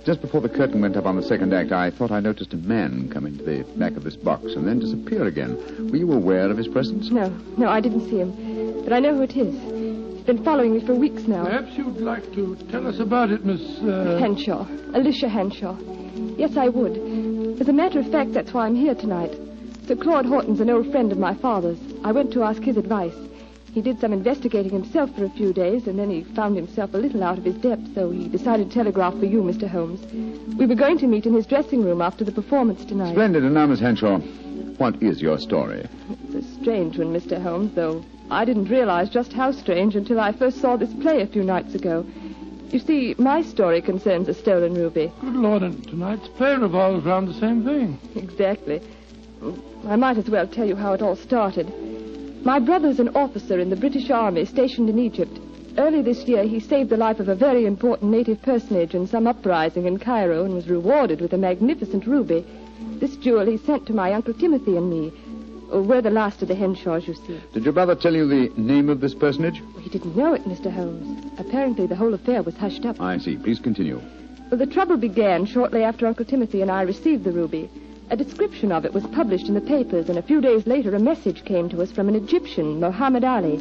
just 0.08 0.22
before 0.22 0.40
the 0.40 0.48
curtain 0.48 0.80
went 0.80 0.96
up 0.96 1.06
on 1.06 1.18
the 1.18 1.22
second 1.22 1.54
act, 1.54 1.74
I 1.74 1.92
thought 1.92 2.12
I 2.12 2.22
noticed 2.22 2.54
a 2.54 2.58
man 2.58 3.10
come 3.10 3.26
into 3.26 3.44
the 3.44 3.66
back 3.78 3.98
of 3.98 4.06
this 4.06 4.16
box 4.16 4.54
and 4.54 4.66
then 4.66 4.80
disappear 4.80 5.26
again. 5.26 5.58
Were 5.92 5.98
you 5.98 6.14
aware 6.14 6.50
of 6.50 6.56
his 6.56 6.70
presence? 6.70 7.12
no, 7.12 7.28
no, 7.58 7.68
I 7.68 7.82
didn't 7.82 8.10
see 8.10 8.20
him. 8.20 8.84
But 8.86 8.94
I 8.94 9.00
know 9.00 9.16
who 9.16 9.24
it 9.24 9.36
is. 9.36 9.54
He's 10.16 10.26
been 10.26 10.46
following 10.46 10.74
me 10.74 10.86
for 10.86 10.96
weeks 10.96 11.24
now. 11.24 11.44
Perhaps 11.44 11.74
you'd 11.74 11.98
like 11.98 12.24
to 12.36 12.56
tell 12.72 12.88
us 12.88 13.00
about 13.00 13.32
it, 13.32 13.44
Miss... 13.44 13.60
Uh... 13.80 14.18
Henshaw. 14.18 14.66
Alicia 14.94 15.28
Henshaw. 15.28 15.76
Yes, 16.38 16.56
I 16.56 16.70
would. 16.70 17.60
As 17.60 17.68
a 17.68 17.74
matter 17.74 18.00
of 18.00 18.10
fact, 18.10 18.32
that's 18.32 18.54
why 18.54 18.66
I'm 18.66 18.76
here 18.76 18.96
tonight. 18.96 19.38
Sir 19.88 19.98
Claude 19.98 20.26
Horton's 20.26 20.62
an 20.62 20.70
old 20.70 20.90
friend 20.90 21.12
of 21.12 21.18
my 21.18 21.36
father's. 21.36 21.80
I 22.06 22.14
went 22.14 22.32
to 22.32 22.44
ask 22.44 22.64
his 22.64 22.78
advice. 22.78 23.16
He 23.78 23.84
did 23.84 24.00
some 24.00 24.12
investigating 24.12 24.72
himself 24.72 25.16
for 25.16 25.24
a 25.24 25.30
few 25.30 25.54
days, 25.54 25.86
and 25.86 26.00
then 26.00 26.10
he 26.10 26.24
found 26.24 26.56
himself 26.56 26.96
a 26.96 26.98
little 26.98 27.24
out 27.24 27.38
of 27.38 27.44
his 27.44 27.54
depth, 27.58 27.94
so 27.94 28.10
he 28.10 28.28
decided 28.28 28.72
to 28.72 28.74
telegraph 28.74 29.14
for 29.20 29.26
you, 29.26 29.44
Mr. 29.44 29.70
Holmes. 29.70 30.02
We 30.58 30.66
were 30.66 30.74
going 30.74 30.98
to 30.98 31.06
meet 31.06 31.28
in 31.28 31.34
his 31.36 31.46
dressing 31.46 31.84
room 31.84 32.02
after 32.02 32.24
the 32.24 32.32
performance 32.32 32.84
tonight. 32.86 33.12
Splendid. 33.12 33.44
And 33.44 33.54
now, 33.54 33.68
Miss 33.68 33.80
Henshaw, 33.80 34.18
what 34.80 35.00
is 35.04 35.22
your 35.22 35.38
story? 35.38 35.88
It's 36.10 36.34
a 36.34 36.60
strange 36.60 36.98
one, 36.98 37.14
Mr. 37.14 37.40
Holmes, 37.40 37.76
though 37.76 38.04
I 38.32 38.46
didn't 38.46 38.66
realize 38.66 39.12
just 39.12 39.32
how 39.32 39.52
strange 39.52 39.96
until 39.96 40.20
I 40.20 40.32
first 40.32 40.60
saw 40.60 40.76
this 40.76 40.96
play 40.96 41.22
a 41.22 41.28
few 41.28 41.44
nights 41.44 41.76
ago. 41.76 42.04
You 42.72 42.80
see, 42.80 43.14
my 43.20 43.44
story 43.44 43.84
concerns 43.84 44.28
a 44.28 44.34
stolen 44.34 44.74
ruby. 44.74 45.12
Good 45.22 45.36
Lord, 45.36 45.62
and 45.62 45.88
tonight's 45.88 46.30
play 46.30 46.56
revolves 46.56 47.06
around 47.06 47.28
the 47.28 47.40
same 47.40 47.64
thing. 47.64 48.00
Exactly. 48.16 48.82
I 49.86 49.96
might 49.98 50.18
as 50.18 50.32
well 50.32 50.48
tell 50.48 50.66
you 50.66 50.76
how 50.76 50.94
it 50.94 51.04
all 51.04 51.16
started. 51.16 51.72
My 52.44 52.60
brother's 52.60 53.00
an 53.00 53.10
officer 53.10 53.60
in 53.60 53.70
the 53.70 53.76
British 53.76 54.10
Army 54.10 54.46
stationed 54.46 54.90
in 54.90 55.00
Egypt. 55.00 55.40
Early 55.78 56.02
this 56.02 56.24
year, 56.24 56.44
he 56.44 56.60
saved 56.60 56.90
the 56.90 56.98
life 56.98 57.20
of 57.20 57.30
a 57.30 57.36
very 57.36 57.66
important 57.66 58.12
native 58.12 58.42
personage 58.42 58.96
in 58.96 59.06
some 59.06 59.28
uprising 59.28 59.86
in 59.86 60.00
Cairo 60.00 60.46
and 60.46 60.54
was 60.54 60.70
rewarded 60.70 61.22
with 61.22 61.34
a 61.34 61.38
magnificent 61.38 62.08
ruby. 62.08 62.46
This 63.00 63.16
jewel 63.18 63.46
he 63.46 63.58
sent 63.58 63.86
to 63.88 63.94
my 63.94 64.14
Uncle 64.14 64.34
Timothy 64.34 64.78
and 64.78 64.90
me. 64.90 65.12
Oh, 65.70 65.82
we're 65.82 66.02
the 66.02 66.10
last 66.10 66.42
of 66.42 66.48
the 66.48 66.56
Henshaws, 66.56 67.08
you 67.08 67.14
see. 67.14 67.40
Did 67.54 67.64
your 67.64 67.74
brother 67.74 67.96
tell 67.96 68.14
you 68.14 68.28
the 68.28 68.50
name 68.60 68.90
of 68.90 69.02
this 69.02 69.14
personage? 69.14 69.62
He 69.82 69.90
didn't 69.90 70.16
know 70.16 70.34
it, 70.34 70.46
Mr. 70.46 70.72
Holmes. 70.72 71.30
Apparently, 71.38 71.86
the 71.86 71.96
whole 71.96 72.14
affair 72.14 72.42
was 72.42 72.56
hushed 72.56 72.86
up. 72.86 73.02
I 73.02 73.18
see. 73.18 73.36
Please 73.36 73.60
continue. 73.60 74.02
Well, 74.50 74.58
the 74.58 74.66
trouble 74.66 74.96
began 74.96 75.46
shortly 75.46 75.84
after 75.84 76.08
Uncle 76.08 76.26
Timothy 76.26 76.62
and 76.62 76.72
I 76.72 76.84
received 76.84 77.26
the 77.26 77.34
ruby. 77.34 77.70
A 78.10 78.16
description 78.16 78.72
of 78.72 78.86
it 78.86 78.94
was 78.94 79.06
published 79.08 79.50
in 79.50 79.54
the 79.54 79.60
papers, 79.60 80.08
and 80.08 80.18
a 80.18 80.22
few 80.22 80.40
days 80.40 80.66
later 80.66 80.96
a 80.96 81.00
message 81.00 81.44
came 81.44 81.68
to 81.70 81.82
us 81.82 81.92
from 81.92 82.08
an 82.08 82.16
Egyptian, 82.16 82.80
Mohammed 82.80 83.26
Ali, 83.26 83.58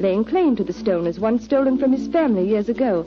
laying 0.00 0.24
claim 0.24 0.56
to 0.56 0.64
the 0.64 0.72
stone 0.72 1.06
as 1.06 1.20
one 1.20 1.38
stolen 1.38 1.78
from 1.78 1.92
his 1.92 2.08
family 2.08 2.48
years 2.48 2.68
ago. 2.68 3.06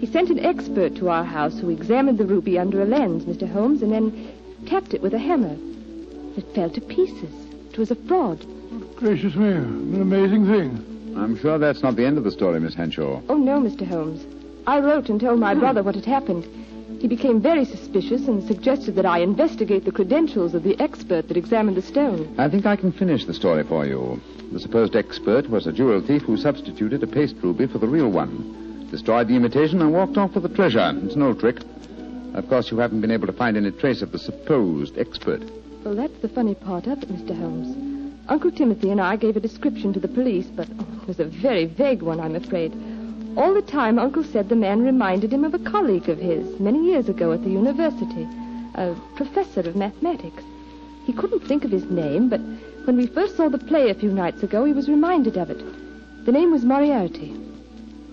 He 0.00 0.06
sent 0.06 0.30
an 0.30 0.38
expert 0.38 0.96
to 0.96 1.10
our 1.10 1.24
house 1.24 1.58
who 1.58 1.68
examined 1.68 2.16
the 2.16 2.24
ruby 2.24 2.58
under 2.58 2.80
a 2.80 2.86
lens, 2.86 3.24
Mr. 3.24 3.46
Holmes, 3.46 3.82
and 3.82 3.92
then 3.92 4.32
tapped 4.64 4.94
it 4.94 5.02
with 5.02 5.12
a 5.12 5.18
hammer. 5.18 5.54
It 6.36 6.54
fell 6.54 6.70
to 6.70 6.80
pieces. 6.80 7.30
It 7.70 7.78
was 7.78 7.90
a 7.90 7.94
fraud. 7.94 8.46
Gracious 8.96 9.34
me, 9.34 9.48
an 9.48 10.00
amazing 10.00 10.46
thing. 10.46 11.14
I'm 11.14 11.38
sure 11.38 11.58
that's 11.58 11.82
not 11.82 11.96
the 11.96 12.06
end 12.06 12.16
of 12.16 12.24
the 12.24 12.30
story, 12.30 12.58
Miss 12.58 12.74
Henshaw. 12.74 13.20
Oh, 13.28 13.36
no, 13.36 13.60
Mr. 13.60 13.86
Holmes. 13.86 14.24
I 14.66 14.80
wrote 14.80 15.10
and 15.10 15.20
told 15.20 15.40
my 15.40 15.52
hmm. 15.52 15.60
brother 15.60 15.82
what 15.82 15.94
had 15.94 16.06
happened. 16.06 16.46
He 17.02 17.08
became 17.08 17.40
very 17.40 17.64
suspicious 17.64 18.28
and 18.28 18.46
suggested 18.46 18.94
that 18.94 19.04
I 19.04 19.18
investigate 19.18 19.84
the 19.84 19.90
credentials 19.90 20.54
of 20.54 20.62
the 20.62 20.78
expert 20.78 21.26
that 21.26 21.36
examined 21.36 21.76
the 21.76 21.82
stone. 21.82 22.32
I 22.38 22.48
think 22.48 22.64
I 22.64 22.76
can 22.76 22.92
finish 22.92 23.24
the 23.24 23.34
story 23.34 23.64
for 23.64 23.84
you. 23.84 24.20
The 24.52 24.60
supposed 24.60 24.94
expert 24.94 25.50
was 25.50 25.66
a 25.66 25.72
jewel 25.72 26.00
thief 26.00 26.22
who 26.22 26.36
substituted 26.36 27.02
a 27.02 27.08
paste 27.08 27.34
ruby 27.42 27.66
for 27.66 27.78
the 27.78 27.88
real 27.88 28.08
one, 28.08 28.86
destroyed 28.88 29.26
the 29.26 29.34
imitation, 29.34 29.82
and 29.82 29.92
walked 29.92 30.16
off 30.16 30.34
with 30.34 30.44
the 30.44 30.48
treasure. 30.48 30.92
It's 31.02 31.16
an 31.16 31.22
old 31.22 31.40
trick. 31.40 31.56
Of 32.34 32.48
course, 32.48 32.70
you 32.70 32.78
haven't 32.78 33.00
been 33.00 33.10
able 33.10 33.26
to 33.26 33.32
find 33.32 33.56
any 33.56 33.72
trace 33.72 34.02
of 34.02 34.12
the 34.12 34.18
supposed 34.20 34.96
expert. 34.96 35.42
Well, 35.82 35.96
that's 35.96 36.18
the 36.18 36.28
funny 36.28 36.54
part 36.54 36.86
of 36.86 37.02
it, 37.02 37.08
Mr. 37.08 37.36
Holmes. 37.36 37.76
Uncle 38.28 38.52
Timothy 38.52 38.90
and 38.90 39.00
I 39.00 39.16
gave 39.16 39.36
a 39.36 39.40
description 39.40 39.92
to 39.94 39.98
the 39.98 40.06
police, 40.06 40.46
but 40.46 40.68
oh, 40.78 41.00
it 41.02 41.08
was 41.08 41.18
a 41.18 41.24
very 41.24 41.64
vague 41.64 42.02
one, 42.02 42.20
I'm 42.20 42.36
afraid. 42.36 42.72
All 43.36 43.54
the 43.54 43.62
time, 43.62 43.98
Uncle 43.98 44.24
said 44.24 44.48
the 44.48 44.56
man 44.56 44.82
reminded 44.82 45.32
him 45.32 45.42
of 45.44 45.54
a 45.54 45.58
colleague 45.58 46.10
of 46.10 46.18
his 46.18 46.60
many 46.60 46.84
years 46.84 47.08
ago 47.08 47.32
at 47.32 47.42
the 47.42 47.50
university, 47.50 48.28
a 48.74 48.94
professor 49.16 49.60
of 49.60 49.74
mathematics. 49.74 50.42
He 51.06 51.14
couldn't 51.14 51.40
think 51.40 51.64
of 51.64 51.70
his 51.70 51.84
name, 51.84 52.28
but 52.28 52.40
when 52.84 52.96
we 52.96 53.06
first 53.06 53.36
saw 53.36 53.48
the 53.48 53.58
play 53.58 53.88
a 53.88 53.94
few 53.94 54.10
nights 54.12 54.42
ago, 54.42 54.64
he 54.64 54.74
was 54.74 54.88
reminded 54.88 55.38
of 55.38 55.50
it. 55.50 55.62
The 56.26 56.32
name 56.32 56.50
was 56.50 56.64
Moriarty. 56.64 57.34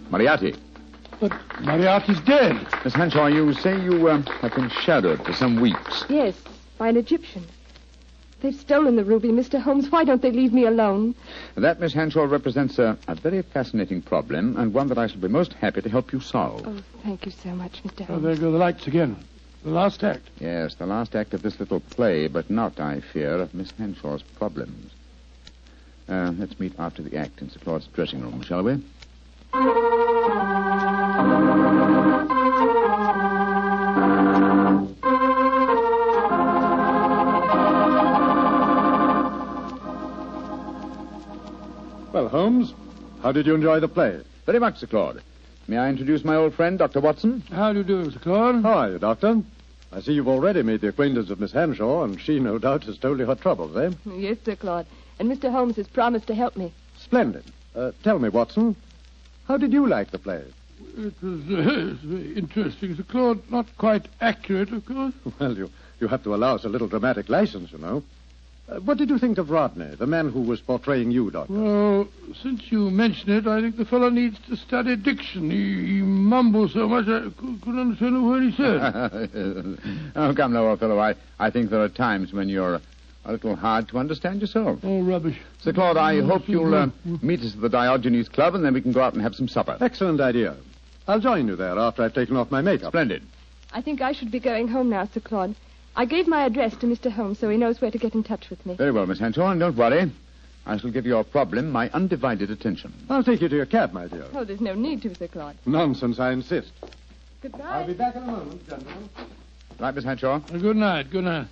Moriarty. 0.09 0.55
But 1.19 1.33
Moriarty's 1.59 2.21
dead. 2.21 2.65
Miss 2.85 2.93
Henshaw, 2.93 3.27
you 3.27 3.51
say 3.53 3.77
you 3.81 4.07
uh, 4.07 4.21
have 4.41 4.55
been 4.55 4.69
shadowed 4.69 5.25
for 5.25 5.33
some 5.33 5.59
weeks. 5.59 6.05
Yes, 6.07 6.35
by 6.77 6.87
an 6.87 6.97
Egyptian. 6.97 7.43
They've 8.41 8.55
stolen 8.55 8.95
the 8.95 9.03
ruby, 9.03 9.29
Mr. 9.29 9.59
Holmes. 9.59 9.91
Why 9.91 10.05
don't 10.05 10.21
they 10.21 10.31
leave 10.31 10.53
me 10.53 10.65
alone? 10.65 11.13
That, 11.55 11.79
Miss 11.79 11.93
Henshaw, 11.93 12.23
represents 12.23 12.79
a, 12.79 12.97
a 13.07 13.15
very 13.15 13.41
fascinating 13.41 14.01
problem 14.01 14.55
and 14.57 14.73
one 14.73 14.87
that 14.87 14.97
I 14.97 15.07
shall 15.07 15.19
be 15.19 15.27
most 15.27 15.53
happy 15.53 15.81
to 15.81 15.89
help 15.89 16.13
you 16.13 16.21
solve. 16.21 16.65
Oh, 16.65 16.77
thank 17.03 17.25
you 17.25 17.31
so 17.31 17.49
much, 17.49 17.83
Mr. 17.83 18.05
Holmes. 18.05 18.09
Oh, 18.09 18.13
Holmes. 18.13 18.23
there 18.23 18.35
go 18.37 18.51
the 18.51 18.57
lights 18.57 18.87
again. 18.87 19.17
The 19.63 19.71
last 19.71 20.03
act. 20.05 20.29
Yes, 20.39 20.75
the 20.75 20.85
last 20.85 21.15
act 21.15 21.33
of 21.33 21.41
this 21.41 21.59
little 21.59 21.81
play, 21.81 22.27
but 22.27 22.49
not, 22.49 22.79
I 22.79 23.01
fear, 23.01 23.41
of 23.41 23.53
Miss 23.53 23.71
Henshaw's 23.71 24.21
problems. 24.21 24.91
Uh, 26.07 26.31
let's 26.37 26.57
meet 26.59 26.73
after 26.79 27.03
the 27.03 27.17
act 27.17 27.41
in 27.41 27.49
Sir 27.49 27.59
Claude's 27.59 27.87
dressing 27.87 28.21
room, 28.21 28.41
shall 28.41 28.63
we? 28.63 28.81
how 43.29 43.33
did 43.33 43.45
you 43.45 43.53
enjoy 43.53 43.79
the 43.79 43.87
play? 43.87 44.19
Very 44.47 44.57
much, 44.57 44.79
Sir 44.79 44.87
Claude. 44.87 45.21
May 45.67 45.77
I 45.77 45.89
introduce 45.89 46.25
my 46.25 46.35
old 46.35 46.55
friend, 46.55 46.79
Dr. 46.79 46.99
Watson? 46.99 47.43
How 47.51 47.71
do 47.71 47.77
you 47.77 47.83
do, 47.83 48.09
Sir 48.09 48.17
Claude? 48.17 48.63
How 48.63 48.73
are 48.79 48.89
you, 48.89 48.97
Doctor? 48.97 49.43
I 49.91 50.01
see 50.01 50.13
you've 50.13 50.27
already 50.27 50.63
made 50.63 50.81
the 50.81 50.87
acquaintance 50.87 51.29
of 51.29 51.39
Miss 51.39 51.51
Hanshaw, 51.51 52.05
and 52.05 52.19
she, 52.19 52.39
no 52.39 52.57
doubt, 52.57 52.85
has 52.85 52.97
told 52.97 53.19
you 53.19 53.27
her 53.27 53.35
troubles, 53.35 53.77
eh? 53.77 53.91
Yes, 54.15 54.37
Sir 54.43 54.55
Claude. 54.55 54.87
And 55.19 55.31
Mr. 55.31 55.51
Holmes 55.51 55.75
has 55.75 55.87
promised 55.87 56.25
to 56.25 56.33
help 56.33 56.57
me. 56.57 56.73
Splendid. 56.97 57.43
Uh, 57.75 57.91
tell 58.03 58.17
me, 58.17 58.29
Watson, 58.29 58.75
how 59.47 59.57
did 59.57 59.73
you 59.73 59.85
like 59.85 60.09
the 60.09 60.17
play? 60.17 60.43
It 60.97 61.13
was, 61.21 61.41
uh, 61.51 61.53
it 61.53 61.85
was 61.85 61.97
very 61.99 62.35
interesting, 62.35 62.95
Sir 62.95 63.03
Claude. 63.03 63.47
Not 63.51 63.67
quite 63.77 64.07
accurate, 64.21 64.71
of 64.71 64.87
course. 64.87 65.13
Well, 65.39 65.55
you, 65.55 65.69
you 65.99 66.07
have 66.07 66.23
to 66.23 66.33
allow 66.33 66.55
us 66.55 66.63
a 66.63 66.69
little 66.69 66.87
dramatic 66.87 67.29
license, 67.29 67.71
you 67.71 67.77
know. 67.77 68.01
Uh, 68.69 68.79
what 68.81 68.97
did 68.97 69.09
you 69.09 69.17
think 69.17 69.37
of 69.37 69.49
Rodney, 69.49 69.95
the 69.95 70.05
man 70.05 70.29
who 70.29 70.41
was 70.41 70.61
portraying 70.61 71.09
you, 71.11 71.31
Doctor? 71.31 71.53
Well, 71.53 72.07
since 72.43 72.71
you 72.71 72.89
mention 72.91 73.31
it, 73.31 73.47
I 73.47 73.61
think 73.61 73.77
the 73.77 73.85
fellow 73.85 74.09
needs 74.09 74.37
to 74.47 74.55
study 74.55 74.95
diction. 74.95 75.49
He, 75.49 75.85
he 75.95 76.01
mumbles 76.01 76.73
so 76.73 76.87
much 76.87 77.05
I 77.07 77.29
couldn't 77.37 77.79
understand 77.79 78.15
a 78.17 78.21
word 78.21 78.43
he 78.43 78.51
said. 78.55 80.11
oh, 80.15 80.33
come 80.35 80.53
now, 80.53 80.67
old 80.67 80.79
fellow. 80.79 80.99
I, 80.99 81.15
I 81.39 81.49
think 81.49 81.69
there 81.71 81.81
are 81.81 81.89
times 81.89 82.31
when 82.33 82.47
you're 82.49 82.79
a 83.25 83.31
little 83.31 83.55
hard 83.55 83.87
to 83.89 83.97
understand 83.97 84.41
yourself. 84.41 84.79
oh, 84.83 85.01
rubbish. 85.01 85.37
Sir 85.61 85.73
Claude, 85.73 85.97
I 85.97 86.17
Oh, 86.17 86.25
hope 86.27 86.45
Sir 86.45 86.51
you'll 86.51 86.75
uh, 86.75 86.87
meet 87.21 87.39
us 87.41 87.55
at 87.55 87.61
the 87.61 87.69
Diogenes 87.69 88.29
Club, 88.29 88.53
and 88.55 88.63
then 88.63 88.73
we 88.73 88.81
can 88.81 88.91
go 88.91 89.01
out 89.01 89.13
and 89.13 89.21
have 89.21 89.33
some 89.35 89.47
supper. 89.47 89.77
Excellent 89.81 90.21
idea. 90.21 90.55
I'll 91.07 91.19
join 91.19 91.47
you 91.47 91.55
there 91.55 91.77
after 91.79 92.03
I've 92.03 92.13
taken 92.13 92.37
off 92.37 92.51
my 92.51 92.61
makeup. 92.61 92.91
Splendid. 92.91 93.23
I 93.73 93.81
think 93.81 94.01
I 94.01 94.11
should 94.11 94.31
be 94.31 94.39
going 94.39 94.67
home 94.67 94.89
now, 94.89 95.05
Sir 95.05 95.19
Claude. 95.21 95.55
I 95.95 96.05
gave 96.05 96.27
my 96.27 96.45
address 96.45 96.75
to 96.77 96.85
Mr. 96.87 97.11
Holmes 97.11 97.39
so 97.39 97.49
he 97.49 97.57
knows 97.57 97.81
where 97.81 97.91
to 97.91 97.97
get 97.97 98.13
in 98.15 98.23
touch 98.23 98.49
with 98.49 98.65
me. 98.65 98.75
Very 98.75 98.91
well, 98.91 99.05
Miss 99.05 99.19
Henshaw, 99.19 99.49
and 99.51 99.59
don't 99.59 99.75
worry. 99.75 100.11
I 100.65 100.77
shall 100.77 100.91
give 100.91 101.05
your 101.05 101.23
problem 101.23 101.71
my 101.71 101.89
undivided 101.89 102.51
attention. 102.51 102.93
I'll 103.09 103.23
take 103.23 103.41
you 103.41 103.49
to 103.49 103.55
your 103.55 103.65
cab, 103.65 103.91
my 103.91 104.07
dear. 104.07 104.25
Oh, 104.33 104.43
there's 104.43 104.61
no 104.61 104.75
need 104.75 105.01
to, 105.01 105.15
Sir 105.15 105.27
Claude. 105.27 105.57
Nonsense, 105.65 106.19
I 106.19 106.31
insist. 106.31 106.71
Goodbye. 107.41 107.59
I'll 107.63 107.87
be 107.87 107.93
back 107.93 108.15
in 108.15 108.23
a 108.23 108.27
moment, 108.27 108.67
gentlemen. 108.67 109.09
Right, 109.79 109.95
Miss 109.95 110.03
Henshaw? 110.03 110.39
Good 110.39 110.75
night, 110.75 111.09
good 111.09 111.23
night. 111.23 111.47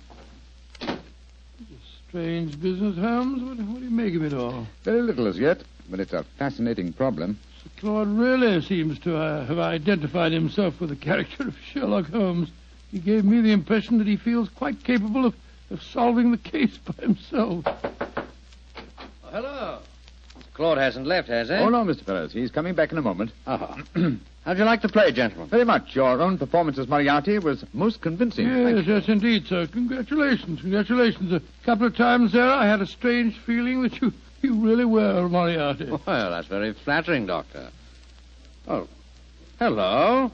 Strange 2.08 2.60
business, 2.60 2.96
Holmes. 2.96 3.42
What, 3.42 3.58
what 3.68 3.78
do 3.80 3.84
you 3.84 3.90
make 3.90 4.14
of 4.14 4.22
it 4.22 4.32
all? 4.32 4.66
Very 4.84 5.02
little 5.02 5.26
as 5.26 5.38
yet, 5.38 5.62
but 5.90 6.00
it's 6.00 6.12
a 6.12 6.24
fascinating 6.38 6.92
problem. 6.92 7.38
Sir 7.62 7.70
Claude 7.80 8.08
really 8.08 8.60
seems 8.62 8.98
to 9.00 9.16
uh, 9.16 9.44
have 9.46 9.58
identified 9.58 10.32
himself 10.32 10.80
with 10.80 10.90
the 10.90 10.96
character 10.96 11.48
of 11.48 11.56
Sherlock 11.72 12.06
Holmes. 12.10 12.50
He 12.90 12.98
gave 12.98 13.24
me 13.24 13.40
the 13.40 13.52
impression 13.52 13.98
that 13.98 14.06
he 14.06 14.16
feels 14.16 14.48
quite 14.48 14.82
capable 14.82 15.26
of, 15.26 15.34
of 15.70 15.82
solving 15.82 16.30
the 16.30 16.38
case 16.38 16.76
by 16.84 17.02
himself. 17.02 17.64
Oh, 17.66 19.30
hello. 19.30 19.78
Claude 20.54 20.78
hasn't 20.78 21.06
left, 21.06 21.28
has 21.28 21.48
he? 21.48 21.54
Oh, 21.54 21.68
no, 21.68 21.84
Mr. 21.84 22.04
Ferris. 22.04 22.32
He's 22.32 22.50
coming 22.50 22.74
back 22.74 22.90
in 22.90 22.98
a 22.98 23.02
moment. 23.02 23.30
Oh. 23.46 23.76
How'd 24.44 24.58
you 24.58 24.64
like 24.64 24.80
the 24.80 24.88
play, 24.88 25.12
gentlemen? 25.12 25.48
Very 25.48 25.64
much. 25.64 25.94
Your 25.94 26.22
own 26.22 26.38
performance 26.38 26.78
as 26.78 26.88
Moriarty 26.88 27.38
was 27.38 27.64
most 27.74 28.00
convincing. 28.00 28.46
Yes, 28.48 28.86
yes, 28.86 29.06
indeed, 29.06 29.46
sir. 29.46 29.66
Congratulations, 29.66 30.62
congratulations. 30.62 31.32
A 31.32 31.42
couple 31.66 31.86
of 31.86 31.94
times 31.94 32.32
there, 32.32 32.50
I 32.50 32.66
had 32.66 32.80
a 32.80 32.86
strange 32.86 33.36
feeling 33.40 33.82
that 33.82 34.00
you, 34.00 34.12
you 34.42 34.54
really 34.54 34.86
were 34.86 35.28
Moriarty. 35.28 35.84
Well, 35.90 36.00
that's 36.06 36.48
very 36.48 36.72
flattering, 36.72 37.26
Doctor. 37.26 37.68
Oh, 38.66 38.88
hello. 39.58 40.32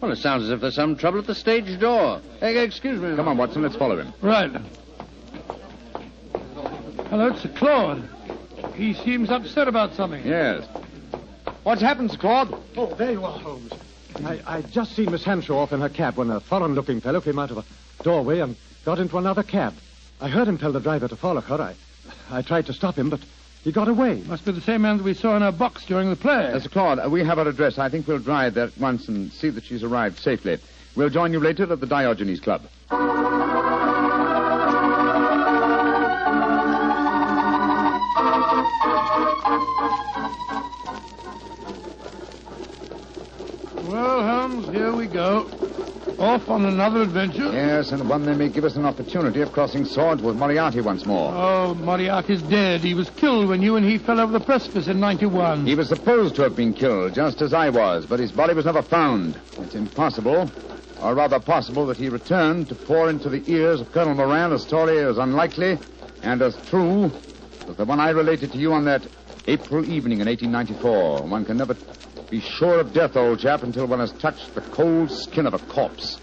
Well, 0.00 0.12
it 0.12 0.16
sounds 0.16 0.44
as 0.44 0.50
if 0.50 0.60
there's 0.60 0.74
some 0.74 0.96
trouble 0.96 1.18
at 1.20 1.26
the 1.26 1.34
stage 1.34 1.78
door. 1.80 2.20
Eh, 2.42 2.48
excuse 2.62 3.00
me. 3.00 3.16
Come 3.16 3.28
on, 3.28 3.36
Watson. 3.36 3.62
Let's 3.62 3.76
follow 3.76 3.98
him. 3.98 4.12
Right. 4.20 4.50
Hello, 7.08 7.28
it's 7.28 7.42
Sir 7.42 7.52
Claude. 7.56 8.08
He 8.74 8.92
seems 8.92 9.30
upset 9.30 9.68
about 9.68 9.94
something. 9.94 10.24
Yes. 10.26 10.66
What's 11.62 11.80
happened, 11.80 12.10
Sir 12.10 12.18
Claude? 12.18 12.62
Oh, 12.76 12.94
there 12.94 13.12
you 13.12 13.24
are, 13.24 13.38
Holmes. 13.38 13.72
I, 14.24 14.40
I 14.46 14.62
just 14.62 14.94
seen 14.94 15.10
Miss 15.10 15.24
Hanshaw 15.24 15.56
off 15.56 15.72
in 15.72 15.80
her 15.80 15.88
cab 15.88 16.16
when 16.16 16.30
a 16.30 16.40
foreign-looking 16.40 17.00
fellow 17.00 17.20
came 17.20 17.38
out 17.38 17.50
of 17.50 17.58
a 17.58 18.02
doorway 18.02 18.40
and 18.40 18.56
got 18.84 18.98
into 18.98 19.18
another 19.18 19.42
cab. 19.42 19.74
I 20.20 20.28
heard 20.28 20.48
him 20.48 20.58
tell 20.58 20.72
the 20.72 20.80
driver 20.80 21.08
to 21.08 21.16
follow 21.16 21.40
her. 21.40 21.60
I, 21.60 21.74
I 22.30 22.42
tried 22.42 22.66
to 22.66 22.72
stop 22.72 22.96
him, 22.96 23.10
but 23.10 23.20
he 23.66 23.72
got 23.72 23.88
away. 23.88 24.22
Must 24.28 24.44
be 24.44 24.52
the 24.52 24.60
same 24.60 24.82
man 24.82 24.98
that 24.98 25.02
we 25.02 25.12
saw 25.12 25.34
in 25.34 25.42
our 25.42 25.50
box 25.50 25.84
during 25.86 26.08
the 26.08 26.14
play. 26.14 26.52
Mr. 26.54 26.70
Claude, 26.70 27.00
uh, 27.04 27.10
we 27.10 27.24
have 27.24 27.38
her 27.38 27.48
address. 27.48 27.78
I 27.78 27.88
think 27.88 28.06
we'll 28.06 28.20
drive 28.20 28.54
there 28.54 28.66
at 28.66 28.78
once 28.78 29.08
and 29.08 29.32
see 29.32 29.48
that 29.50 29.64
she's 29.64 29.82
arrived 29.82 30.20
safely. 30.20 30.58
We'll 30.94 31.10
join 31.10 31.32
you 31.32 31.40
later 31.40 31.64
at 31.72 31.80
the 31.80 31.86
Diogenes 31.86 32.38
Club. 32.38 32.62
Well, 43.90 44.22
Holmes, 44.22 44.68
here 44.68 44.94
we 44.94 45.08
go. 45.08 45.50
Off 46.18 46.48
on 46.48 46.64
another 46.64 47.02
adventure. 47.02 47.52
Yes, 47.52 47.92
and 47.92 48.08
one 48.08 48.24
that 48.24 48.36
may 48.36 48.48
give 48.48 48.64
us 48.64 48.76
an 48.76 48.86
opportunity 48.86 49.42
of 49.42 49.52
crossing 49.52 49.84
swords 49.84 50.22
with 50.22 50.34
Moriarty 50.34 50.80
once 50.80 51.04
more. 51.04 51.34
Oh, 51.34 51.74
Moriarty's 51.74 52.40
dead. 52.42 52.80
He 52.80 52.94
was 52.94 53.10
killed 53.10 53.48
when 53.50 53.60
you 53.60 53.76
and 53.76 53.84
he 53.84 53.98
fell 53.98 54.18
over 54.18 54.32
the 54.32 54.40
precipice 54.40 54.88
in 54.88 54.98
91. 54.98 55.66
He 55.66 55.74
was 55.74 55.88
supposed 55.88 56.34
to 56.36 56.42
have 56.42 56.56
been 56.56 56.72
killed, 56.72 57.12
just 57.12 57.42
as 57.42 57.52
I 57.52 57.68
was, 57.68 58.06
but 58.06 58.18
his 58.18 58.32
body 58.32 58.54
was 58.54 58.64
never 58.64 58.82
found. 58.82 59.38
It's 59.60 59.74
impossible, 59.74 60.50
or 61.02 61.14
rather 61.14 61.38
possible, 61.38 61.86
that 61.88 61.98
he 61.98 62.08
returned 62.08 62.70
to 62.70 62.74
pour 62.74 63.10
into 63.10 63.28
the 63.28 63.42
ears 63.46 63.82
of 63.82 63.92
Colonel 63.92 64.14
Moran 64.14 64.52
a 64.52 64.58
story 64.58 64.98
as 65.04 65.18
unlikely 65.18 65.78
and 66.22 66.40
as 66.40 66.56
true 66.70 67.10
as 67.68 67.76
the 67.76 67.84
one 67.84 68.00
I 68.00 68.10
related 68.10 68.52
to 68.52 68.58
you 68.58 68.72
on 68.72 68.86
that 68.86 69.02
April 69.46 69.84
evening 69.84 70.20
in 70.20 70.28
1894. 70.28 71.28
One 71.28 71.44
can 71.44 71.58
never 71.58 71.76
be 72.30 72.40
sure 72.40 72.80
of 72.80 72.92
death, 72.92 73.16
old 73.16 73.38
chap, 73.38 73.62
until 73.62 73.86
one 73.86 74.00
has 74.00 74.12
touched 74.12 74.54
the 74.54 74.60
cold 74.60 75.10
skin 75.10 75.46
of 75.46 75.54
a 75.54 75.58
corpse. 75.58 76.18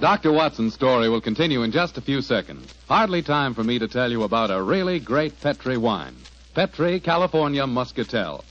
Dr. 0.00 0.32
Watson's 0.32 0.74
story 0.74 1.08
will 1.08 1.20
continue 1.20 1.62
in 1.62 1.72
just 1.72 1.98
a 1.98 2.00
few 2.00 2.22
seconds. 2.22 2.72
Hardly 2.88 3.20
time 3.20 3.52
for 3.52 3.62
me 3.62 3.78
to 3.80 3.88
tell 3.88 4.10
you 4.10 4.22
about 4.22 4.50
a 4.50 4.62
really 4.62 5.00
great 5.00 5.38
Petri 5.40 5.76
wine. 5.76 6.14
Petri 6.54 7.00
California 7.00 7.66
Muscatel. 7.66 8.44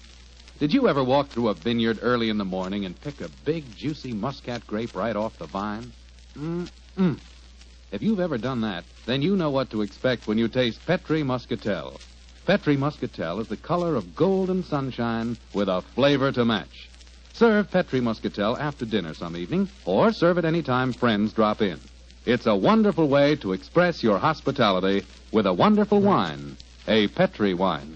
Did 0.60 0.74
you 0.74 0.88
ever 0.88 1.04
walk 1.04 1.30
through 1.30 1.48
a 1.48 1.54
vineyard 1.54 2.00
early 2.02 2.30
in 2.30 2.38
the 2.38 2.46
morning 2.46 2.86
and 2.86 3.00
pick 3.00 3.22
a 3.22 3.30
big, 3.46 3.76
juicy 3.76 4.12
muscat 4.12 4.68
grape 4.68 4.96
right 4.96 5.16
off 5.16 5.40
the 5.40 5.46
vine? 5.46 5.92
Mm-mm. 6.38 7.20
If 7.90 8.02
you've 8.02 8.20
ever 8.20 8.38
done 8.38 8.62
that, 8.62 8.84
then 9.06 9.22
you 9.22 9.38
know 9.38 9.50
what 9.50 9.70
to 9.70 9.82
expect 9.82 10.28
when 10.28 10.38
you 10.38 10.50
taste 10.50 10.86
Petri 10.86 11.24
Muscatel. 11.24 12.00
Petri 12.46 12.76
Muscatel 12.76 13.40
is 13.40 13.48
the 13.48 13.56
color 13.56 13.96
of 13.96 14.16
golden 14.16 14.64
sunshine 14.64 15.38
with 15.54 15.70
a 15.70 15.82
flavor 15.96 16.32
to 16.34 16.44
match. 16.44 16.90
Serve 17.32 17.72
Petri 17.72 18.02
Muscatel 18.02 18.58
after 18.58 18.84
dinner 18.84 19.14
some 19.14 19.38
evening, 19.38 19.70
or 19.86 20.12
serve 20.12 20.38
it 20.38 20.44
any 20.44 20.64
time 20.64 20.92
friends 20.92 21.32
drop 21.32 21.62
in. 21.62 21.80
It's 22.26 22.46
a 22.46 22.56
wonderful 22.56 23.08
way 23.08 23.38
to 23.38 23.54
express 23.54 24.04
your 24.04 24.18
hospitality 24.18 25.06
with 25.32 25.46
a 25.46 25.54
wonderful 25.54 26.02
wine, 26.02 26.58
a 26.88 27.08
Petri 27.08 27.54
wine. 27.54 27.96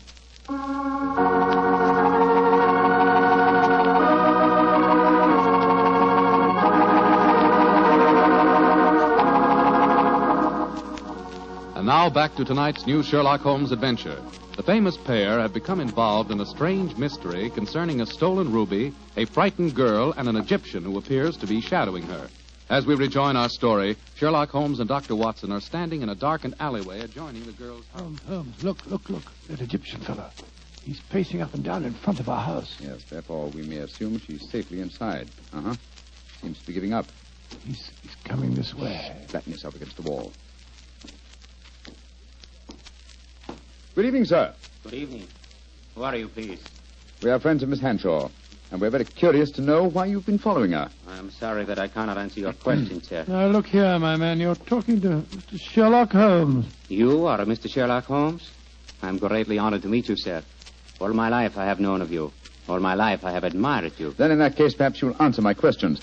Now 12.01 12.09
back 12.09 12.33
to 12.33 12.43
tonight's 12.43 12.87
new 12.87 13.03
Sherlock 13.03 13.41
Holmes 13.41 13.71
adventure. 13.71 14.19
The 14.57 14.63
famous 14.63 14.97
pair 14.97 15.39
have 15.39 15.53
become 15.53 15.79
involved 15.79 16.31
in 16.31 16.41
a 16.41 16.45
strange 16.47 16.97
mystery 16.97 17.51
concerning 17.51 18.01
a 18.01 18.07
stolen 18.07 18.51
ruby, 18.51 18.91
a 19.17 19.25
frightened 19.25 19.75
girl, 19.75 20.11
and 20.17 20.27
an 20.27 20.35
Egyptian 20.35 20.83
who 20.83 20.97
appears 20.97 21.37
to 21.37 21.45
be 21.45 21.61
shadowing 21.61 22.01
her. 22.07 22.27
As 22.71 22.87
we 22.87 22.95
rejoin 22.95 23.35
our 23.35 23.49
story, 23.49 23.97
Sherlock 24.15 24.49
Holmes 24.49 24.79
and 24.79 24.89
Dr. 24.89 25.15
Watson 25.15 25.51
are 25.51 25.61
standing 25.61 26.01
in 26.01 26.09
a 26.09 26.15
darkened 26.15 26.55
alleyway 26.59 27.01
adjoining 27.01 27.45
the 27.45 27.51
girl's 27.51 27.85
house. 27.89 28.01
Holmes, 28.01 28.21
Holmes, 28.27 28.63
look, 28.63 28.83
look, 28.87 29.07
look. 29.07 29.31
That 29.47 29.61
Egyptian 29.61 30.01
fellow. 30.01 30.31
He's 30.83 31.01
pacing 31.11 31.43
up 31.43 31.53
and 31.53 31.63
down 31.63 31.85
in 31.85 31.93
front 31.93 32.19
of 32.19 32.27
our 32.29 32.41
house. 32.41 32.77
Yes, 32.79 33.03
therefore 33.11 33.49
we 33.49 33.61
may 33.61 33.77
assume 33.77 34.19
she's 34.21 34.49
safely 34.49 34.81
inside. 34.81 35.29
Uh 35.53 35.61
huh. 35.61 35.75
Seems 36.41 36.57
to 36.61 36.65
be 36.65 36.73
giving 36.73 36.93
up. 36.93 37.05
He's, 37.63 37.91
he's 38.01 38.15
coming 38.23 38.55
this 38.55 38.73
way. 38.73 39.15
Flatten 39.27 39.51
yourself 39.51 39.75
against 39.75 39.97
the 39.97 40.09
wall. 40.09 40.33
Good 43.93 44.05
evening, 44.05 44.25
sir. 44.25 44.53
Good 44.83 44.93
evening. 44.93 45.27
Who 45.95 46.03
are 46.03 46.15
you, 46.15 46.29
please? 46.29 46.61
We 47.21 47.29
are 47.29 47.39
friends 47.39 47.61
of 47.61 47.69
Miss 47.69 47.81
Hanshaw, 47.81 48.29
and 48.71 48.79
we're 48.79 48.89
very 48.89 49.03
curious 49.03 49.51
to 49.51 49.61
know 49.61 49.83
why 49.83 50.05
you've 50.05 50.25
been 50.25 50.37
following 50.37 50.71
her. 50.71 50.89
I'm 51.09 51.29
sorry 51.29 51.65
that 51.65 51.77
I 51.77 51.87
cannot 51.89 52.17
answer 52.17 52.39
your 52.39 52.53
question, 52.53 53.03
sir. 53.03 53.25
Now, 53.27 53.47
look 53.47 53.67
here, 53.67 53.99
my 53.99 54.15
man. 54.15 54.39
You're 54.39 54.55
talking 54.55 55.01
to 55.01 55.07
Mr. 55.07 55.59
Sherlock 55.59 56.13
Holmes. 56.13 56.67
You 56.87 57.25
are 57.25 57.41
a 57.41 57.45
Mr. 57.45 57.69
Sherlock 57.69 58.05
Holmes? 58.05 58.49
I'm 59.03 59.17
greatly 59.17 59.57
honored 59.57 59.81
to 59.81 59.89
meet 59.89 60.07
you, 60.07 60.15
sir. 60.15 60.41
All 61.01 61.13
my 61.13 61.27
life 61.27 61.57
I 61.57 61.65
have 61.65 61.79
known 61.81 62.01
of 62.01 62.11
you. 62.11 62.31
All 62.69 62.79
my 62.79 62.93
life 62.93 63.25
I 63.25 63.31
have 63.31 63.43
admired 63.43 63.93
you. 63.99 64.11
Then, 64.11 64.31
in 64.31 64.39
that 64.39 64.55
case, 64.55 64.73
perhaps 64.73 65.01
you'll 65.01 65.21
answer 65.21 65.41
my 65.41 65.53
questions. 65.53 65.99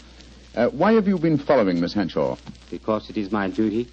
Uh, 0.55 0.69
why 0.69 0.93
have 0.93 1.09
you 1.09 1.19
been 1.19 1.39
following 1.39 1.81
Miss 1.81 1.95
Henshaw? 1.95 2.37
Because 2.71 3.09
it 3.09 3.17
is 3.17 3.33
my 3.33 3.49
duty. 3.49 3.89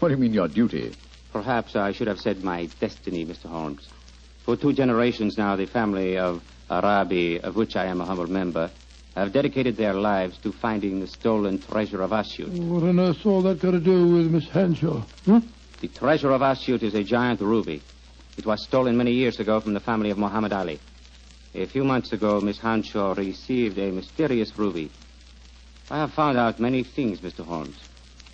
What 0.00 0.08
do 0.08 0.14
you 0.14 0.20
mean, 0.20 0.34
your 0.34 0.48
duty? 0.48 0.94
Perhaps 1.32 1.76
I 1.76 1.92
should 1.92 2.08
have 2.08 2.20
said 2.20 2.42
my 2.42 2.68
destiny, 2.80 3.24
Mr. 3.24 3.46
Holmes. 3.46 3.88
For 4.44 4.56
two 4.56 4.72
generations 4.72 5.36
now, 5.36 5.56
the 5.56 5.66
family 5.66 6.16
of 6.16 6.42
Arabi, 6.70 7.40
of 7.40 7.56
which 7.56 7.76
I 7.76 7.86
am 7.86 8.00
a 8.00 8.04
humble 8.04 8.26
member, 8.26 8.70
have 9.14 9.32
dedicated 9.32 9.76
their 9.76 9.94
lives 9.94 10.38
to 10.38 10.52
finding 10.52 11.00
the 11.00 11.06
stolen 11.06 11.58
treasure 11.58 12.02
of 12.02 12.10
Asyut. 12.12 12.48
What 12.48 12.84
on 12.84 13.00
earth's 13.00 13.26
all 13.26 13.42
that 13.42 13.60
got 13.60 13.72
to 13.72 13.80
do 13.80 14.06
with 14.08 14.30
Miss 14.30 14.48
Henshaw? 14.48 15.00
Hmm? 15.24 15.38
The 15.80 15.88
treasure 15.88 16.30
of 16.30 16.40
Asyut 16.40 16.82
is 16.82 16.94
a 16.94 17.04
giant 17.04 17.40
ruby. 17.40 17.82
It 18.36 18.46
was 18.46 18.62
stolen 18.62 18.96
many 18.96 19.12
years 19.12 19.40
ago 19.40 19.60
from 19.60 19.74
the 19.74 19.80
family 19.80 20.10
of 20.10 20.18
Muhammad 20.18 20.52
Ali. 20.52 20.78
A 21.54 21.66
few 21.66 21.82
months 21.82 22.12
ago, 22.12 22.40
Miss 22.40 22.58
Henshaw 22.58 23.14
received 23.14 23.78
a 23.78 23.90
mysterious 23.90 24.56
ruby. 24.56 24.90
I 25.90 25.98
have 25.98 26.12
found 26.12 26.38
out 26.38 26.60
many 26.60 26.84
things, 26.84 27.20
Mr. 27.20 27.44
Holmes. 27.44 27.76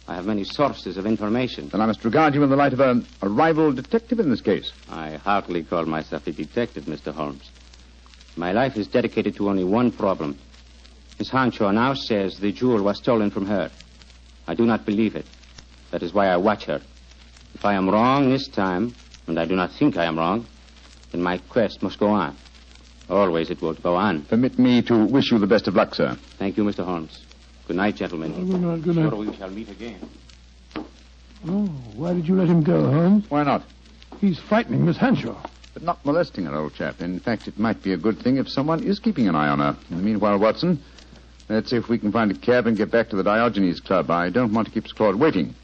I 0.07 0.17
have 0.17 0.27
many 0.27 0.45
sources 0.45 0.97
of 0.97 1.07
information. 1.07 1.69
Then 1.69 1.81
I 1.81 1.87
must 1.87 2.05
regard 2.05 2.35
you 2.35 2.43
in 2.43 2.51
the 2.51 2.57
light 2.57 2.75
of 2.75 2.81
a, 2.81 3.03
a 3.23 3.29
rival 3.29 3.73
detective 3.73 4.21
in 4.21 4.29
this 4.29 4.43
case. 4.43 4.71
I 4.91 5.17
heartily 5.17 5.65
call 5.65 5.87
myself 5.87 6.27
a 6.27 6.33
detective, 6.33 6.85
Mr. 6.85 7.13
Holmes. 7.13 7.51
My 8.37 8.53
life 8.53 8.77
is 8.77 8.87
dedicated 8.87 9.37
to 9.37 9.49
only 9.49 9.65
one 9.65 9.91
problem. 9.93 10.39
Miss 11.19 11.31
Hanshaw 11.31 11.73
now 11.73 11.95
says 11.95 12.39
the 12.39 12.53
jewel 12.53 12.83
was 12.83 12.99
stolen 12.99 13.31
from 13.31 13.47
her. 13.47 13.71
I 14.47 14.55
do 14.55 14.67
not 14.67 14.85
believe 14.85 15.17
it. 15.17 15.27
That 15.91 16.03
is 16.03 16.13
why 16.13 16.27
I 16.27 16.37
watch 16.37 16.65
her. 16.65 16.83
If 17.55 17.65
I 17.65 17.75
am 17.75 17.89
wrong 17.89 18.29
this 18.29 18.49
time, 18.49 18.95
and 19.27 19.39
I 19.39 19.47
do 19.47 19.57
not 19.57 19.73
think 19.73 19.97
I 19.97 20.05
am 20.05 20.19
wrong, 20.19 20.47
then 21.13 21.23
my 21.23 21.39
quest 21.39 21.83
must 21.83 21.99
go 21.99 22.09
on. 22.09 22.37
Always 23.09 23.51
it 23.51 23.63
will 23.63 23.75
go 23.75 23.95
on. 23.95 24.23
Permit 24.23 24.59
me 24.59 24.83
to 24.83 25.07
wish 25.07 25.31
you 25.31 25.39
the 25.39 25.47
best 25.47 25.69
of 25.69 25.77
luck, 25.77 25.95
sir. 25.95 26.17
Thank 26.39 26.57
you, 26.57 26.65
Mr. 26.65 26.85
Holmes. 26.85 27.24
Good 27.67 27.77
night, 27.77 27.97
gentlemen. 27.97 28.35
Oh, 28.37 28.45
good 28.45 28.61
night, 28.61 28.83
good 28.83 28.97
night. 28.97 29.09
Sure 29.09 29.19
we 29.19 29.37
shall 29.37 29.51
meet 29.51 29.71
again. 29.71 29.99
Oh, 31.47 31.67
why 31.97 32.13
did 32.13 32.29
you 32.29 32.35
let 32.37 32.49
him 32.49 32.63
go, 32.63 32.91
Holmes? 32.91 33.25
Why 33.31 33.43
not? 33.43 33.63
He's 34.21 34.39
frightening 34.39 34.85
Miss 34.85 34.99
Henshaw. 34.99 35.41
But 35.73 35.83
not 35.83 36.05
molesting 36.05 36.45
her, 36.45 36.55
old 36.55 36.75
chap. 36.75 37.01
In 37.01 37.19
fact, 37.21 37.49
it 37.49 37.59
might 37.59 37.83
be 37.83 37.93
a 37.93 37.97
good 37.97 38.19
thing 38.21 38.37
if 38.37 38.49
someone 38.49 38.85
is 38.85 38.99
keeping 38.99 39.29
an 39.29 39.35
eye 39.35 39.49
on 39.49 39.61
her. 39.61 39.77
In 39.91 39.97
the 39.97 40.03
meanwhile, 40.03 40.39
Watson, 40.39 40.83
let's 41.49 41.71
see 41.71 41.77
if 41.77 41.89
we 41.89 41.99
can 41.99 42.13
find 42.13 42.31
a 42.31 42.35
cab 42.35 42.67
and 42.67 42.77
get 42.77 42.91
back 42.91 43.09
to 43.11 43.17
the 43.17 43.25
Diogenes 43.25 43.81
Club. 43.81 44.11
I 44.11 44.29
don't 44.29 44.53
want 44.53 44.69
to 44.69 44.73
keep 44.73 44.87
Sir 44.87 44.95
Claude 44.95 45.17
waiting. 45.17 45.55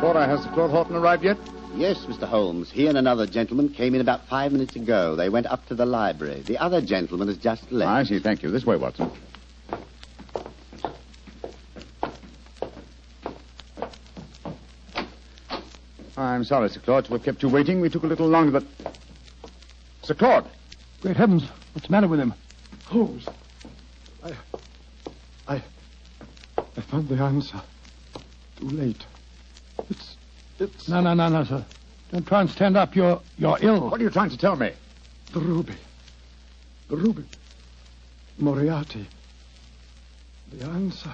Cora, 0.00 0.26
has 0.26 0.42
Sir 0.42 0.50
Claude 0.52 0.70
Horton 0.70 0.96
arrived 0.96 1.24
yet? 1.24 1.38
Yes, 1.76 1.98
Mr. 2.06 2.26
Holmes. 2.26 2.70
He 2.70 2.86
and 2.86 2.96
another 2.96 3.26
gentleman 3.26 3.68
came 3.68 3.94
in 3.94 4.00
about 4.00 4.26
five 4.28 4.50
minutes 4.50 4.74
ago. 4.76 5.14
They 5.14 5.28
went 5.28 5.46
up 5.46 5.66
to 5.66 5.74
the 5.74 5.84
library. 5.84 6.40
The 6.40 6.56
other 6.56 6.80
gentleman 6.80 7.28
has 7.28 7.36
just 7.36 7.70
left. 7.70 7.90
I 7.90 8.02
see. 8.04 8.18
Thank 8.18 8.42
you. 8.42 8.50
This 8.50 8.64
way, 8.64 8.76
Watson. 8.76 9.10
I'm 16.16 16.44
sorry, 16.44 16.70
Sir 16.70 16.80
Claude, 16.80 17.04
to 17.04 17.12
have 17.12 17.22
kept 17.22 17.42
you 17.42 17.50
waiting. 17.50 17.82
We 17.82 17.90
took 17.90 18.04
a 18.04 18.06
little 18.06 18.28
longer, 18.28 18.52
but. 18.52 18.64
Sir 20.02 20.14
Claude! 20.14 20.48
Great 21.02 21.16
heavens, 21.16 21.44
what's 21.74 21.88
the 21.88 21.92
matter 21.92 22.08
with 22.08 22.20
him? 22.20 22.32
Holmes, 22.86 23.26
I. 24.24 24.32
I. 25.46 25.62
I 26.56 26.80
found 26.80 27.08
the 27.08 27.16
answer. 27.16 27.60
Too 28.58 28.68
late. 28.68 29.04
It's. 30.58 30.88
No, 30.88 31.00
no, 31.00 31.14
no, 31.14 31.28
no, 31.28 31.44
sir. 31.44 31.64
Don't 32.12 32.26
try 32.26 32.40
and 32.40 32.50
stand 32.50 32.76
up. 32.76 32.94
You're 32.94 33.20
you're 33.38 33.58
ill. 33.60 33.90
What 33.90 34.00
are 34.00 34.04
you 34.04 34.10
trying 34.10 34.30
to 34.30 34.38
tell 34.38 34.56
me? 34.56 34.72
The 35.32 35.40
ruby. 35.40 35.74
The 36.88 36.96
ruby. 36.96 37.24
Moriarty. 38.38 39.06
The 40.52 40.64
answer. 40.66 41.12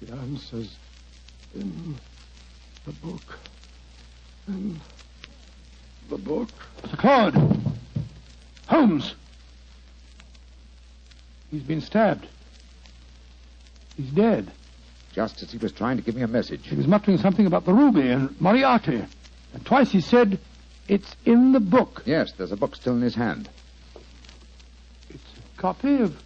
The 0.00 0.12
answer's 0.14 0.76
in 1.54 1.96
the 2.86 2.92
book. 2.92 3.38
In 4.46 4.80
the 6.08 6.18
book. 6.18 6.48
Sir 6.88 6.96
Claude! 6.96 7.34
Holmes! 8.66 9.14
He's 11.50 11.62
been 11.62 11.80
stabbed. 11.80 12.26
He's 13.96 14.10
dead. 14.10 14.50
Just 15.18 15.42
as 15.42 15.50
he 15.50 15.58
was 15.58 15.72
trying 15.72 15.96
to 15.96 16.02
give 16.04 16.14
me 16.14 16.22
a 16.22 16.28
message. 16.28 16.68
He 16.68 16.76
was 16.76 16.86
muttering 16.86 17.18
something 17.18 17.44
about 17.44 17.64
the 17.64 17.72
ruby 17.72 18.08
and 18.08 18.40
Moriarty. 18.40 19.04
And 19.52 19.66
twice 19.66 19.90
he 19.90 20.00
said, 20.00 20.38
it's 20.86 21.16
in 21.24 21.50
the 21.50 21.58
book. 21.58 22.04
Yes, 22.06 22.30
there's 22.38 22.52
a 22.52 22.56
book 22.56 22.76
still 22.76 22.94
in 22.94 23.02
his 23.02 23.16
hand. 23.16 23.48
It's 25.10 25.20
a 25.34 25.60
copy 25.60 26.02
of 26.02 26.16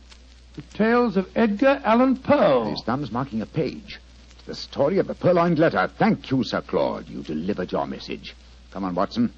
the 0.56 0.62
tales 0.74 1.16
of 1.16 1.26
Edgar 1.34 1.80
Allan 1.82 2.18
Poe. 2.18 2.68
His 2.68 2.82
thumb's 2.82 3.10
marking 3.10 3.40
a 3.40 3.46
page. 3.46 3.98
It's 4.32 4.44
the 4.44 4.54
story 4.54 4.98
of 4.98 5.06
the 5.06 5.14
purloined 5.14 5.58
letter. 5.58 5.90
Thank 5.98 6.30
you, 6.30 6.44
Sir 6.44 6.60
Claude. 6.60 7.08
You 7.08 7.22
delivered 7.22 7.72
your 7.72 7.86
message. 7.86 8.36
Come 8.72 8.84
on, 8.84 8.94
Watson. 8.94 9.32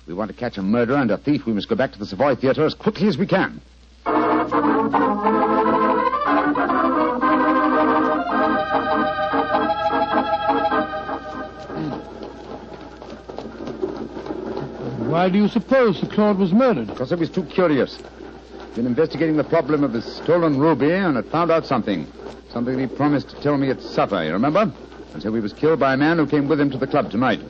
If 0.00 0.06
we 0.06 0.14
want 0.14 0.30
to 0.30 0.34
catch 0.34 0.56
a 0.56 0.62
murderer 0.62 0.96
and 0.96 1.10
a 1.10 1.18
thief, 1.18 1.44
we 1.44 1.52
must 1.52 1.68
go 1.68 1.76
back 1.76 1.92
to 1.92 1.98
the 1.98 2.06
Savoy 2.06 2.36
Theater 2.36 2.64
as 2.64 2.72
quickly 2.72 3.06
as 3.08 3.18
we 3.18 3.26
can. 3.26 3.60
Why 15.14 15.28
do 15.28 15.38
you 15.38 15.46
suppose 15.46 16.00
Sir 16.00 16.08
Claude 16.08 16.38
was 16.38 16.52
murdered? 16.52 16.88
Because 16.88 17.12
I 17.12 17.14
was 17.14 17.30
too 17.30 17.44
curious. 17.44 18.00
Been 18.74 18.84
investigating 18.84 19.36
the 19.36 19.44
problem 19.44 19.84
of 19.84 19.92
the 19.92 20.02
stolen 20.02 20.58
ruby 20.58 20.90
and 20.90 21.14
had 21.14 21.26
found 21.26 21.52
out 21.52 21.66
something. 21.66 22.08
Something 22.50 22.80
he 22.80 22.88
promised 22.88 23.28
to 23.28 23.40
tell 23.40 23.56
me 23.56 23.70
at 23.70 23.80
supper, 23.80 24.24
you 24.24 24.32
remember? 24.32 24.72
And 25.12 25.22
so 25.22 25.32
he 25.32 25.38
was 25.38 25.52
killed 25.52 25.78
by 25.78 25.94
a 25.94 25.96
man 25.96 26.18
who 26.18 26.26
came 26.26 26.48
with 26.48 26.58
him 26.58 26.68
to 26.70 26.78
the 26.78 26.88
club 26.88 27.12
tonight. 27.12 27.40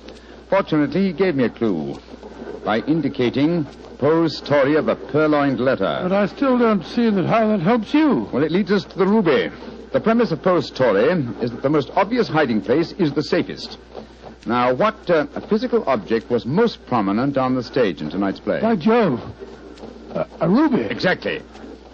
Fortunately, 0.50 1.06
he 1.06 1.12
gave 1.14 1.36
me 1.36 1.44
a 1.44 1.48
clue 1.48 1.98
by 2.66 2.80
indicating 2.80 3.64
Poe's 3.96 4.36
story 4.36 4.74
of 4.74 4.84
the 4.84 4.96
purloined 4.96 5.58
letter. 5.58 6.00
But 6.02 6.12
I 6.12 6.26
still 6.26 6.58
don't 6.58 6.84
see 6.84 7.08
that 7.08 7.24
how 7.24 7.48
that 7.48 7.60
helps 7.60 7.94
you. 7.94 8.28
Well, 8.30 8.42
it 8.42 8.52
leads 8.52 8.72
us 8.72 8.84
to 8.84 8.98
the 8.98 9.06
ruby. 9.06 9.50
The 9.94 10.00
premise 10.00 10.32
of 10.32 10.42
Poe's 10.42 10.66
story 10.66 11.04
is 11.40 11.50
that 11.50 11.62
the 11.62 11.70
most 11.70 11.90
obvious 11.94 12.28
hiding 12.28 12.60
place 12.60 12.92
is 12.92 13.14
the 13.14 13.22
safest. 13.22 13.78
Now, 14.46 14.74
what 14.74 15.08
uh, 15.08 15.26
physical 15.48 15.84
object 15.88 16.30
was 16.30 16.44
most 16.44 16.84
prominent 16.86 17.38
on 17.38 17.54
the 17.54 17.62
stage 17.62 18.02
in 18.02 18.10
tonight's 18.10 18.40
play? 18.40 18.60
By 18.60 18.76
Jove. 18.76 19.20
A, 20.10 20.26
a 20.40 20.48
ruby. 20.48 20.82
Exactly. 20.82 21.42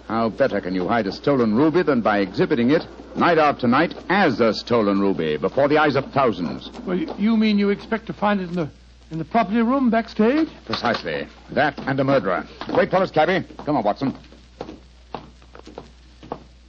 How 0.07 0.27
better 0.29 0.59
can 0.59 0.75
you 0.75 0.87
hide 0.87 1.07
a 1.07 1.11
stolen 1.13 1.55
ruby 1.55 1.83
than 1.83 2.01
by 2.01 2.19
exhibiting 2.19 2.71
it 2.71 2.85
night 3.15 3.37
after 3.37 3.67
night 3.67 3.93
as 4.09 4.41
a 4.41 4.53
stolen 4.53 4.99
ruby 4.99 5.37
before 5.37 5.69
the 5.69 5.77
eyes 5.77 5.95
of 5.95 6.11
thousands? 6.11 6.69
Well, 6.85 6.97
you 6.97 7.37
mean 7.37 7.57
you 7.57 7.69
expect 7.69 8.07
to 8.07 8.13
find 8.13 8.41
it 8.41 8.49
in 8.49 8.55
the 8.55 8.69
in 9.11 9.17
the 9.17 9.25
property 9.25 9.61
room 9.61 9.89
backstage? 9.89 10.47
Precisely. 10.65 11.27
That 11.51 11.77
and 11.79 11.99
a 11.99 12.03
murderer. 12.03 12.45
Wait 12.69 12.89
for 12.89 12.97
us, 12.97 13.11
cabby. 13.11 13.45
Come 13.65 13.75
on, 13.77 13.83
Watson. 13.83 14.13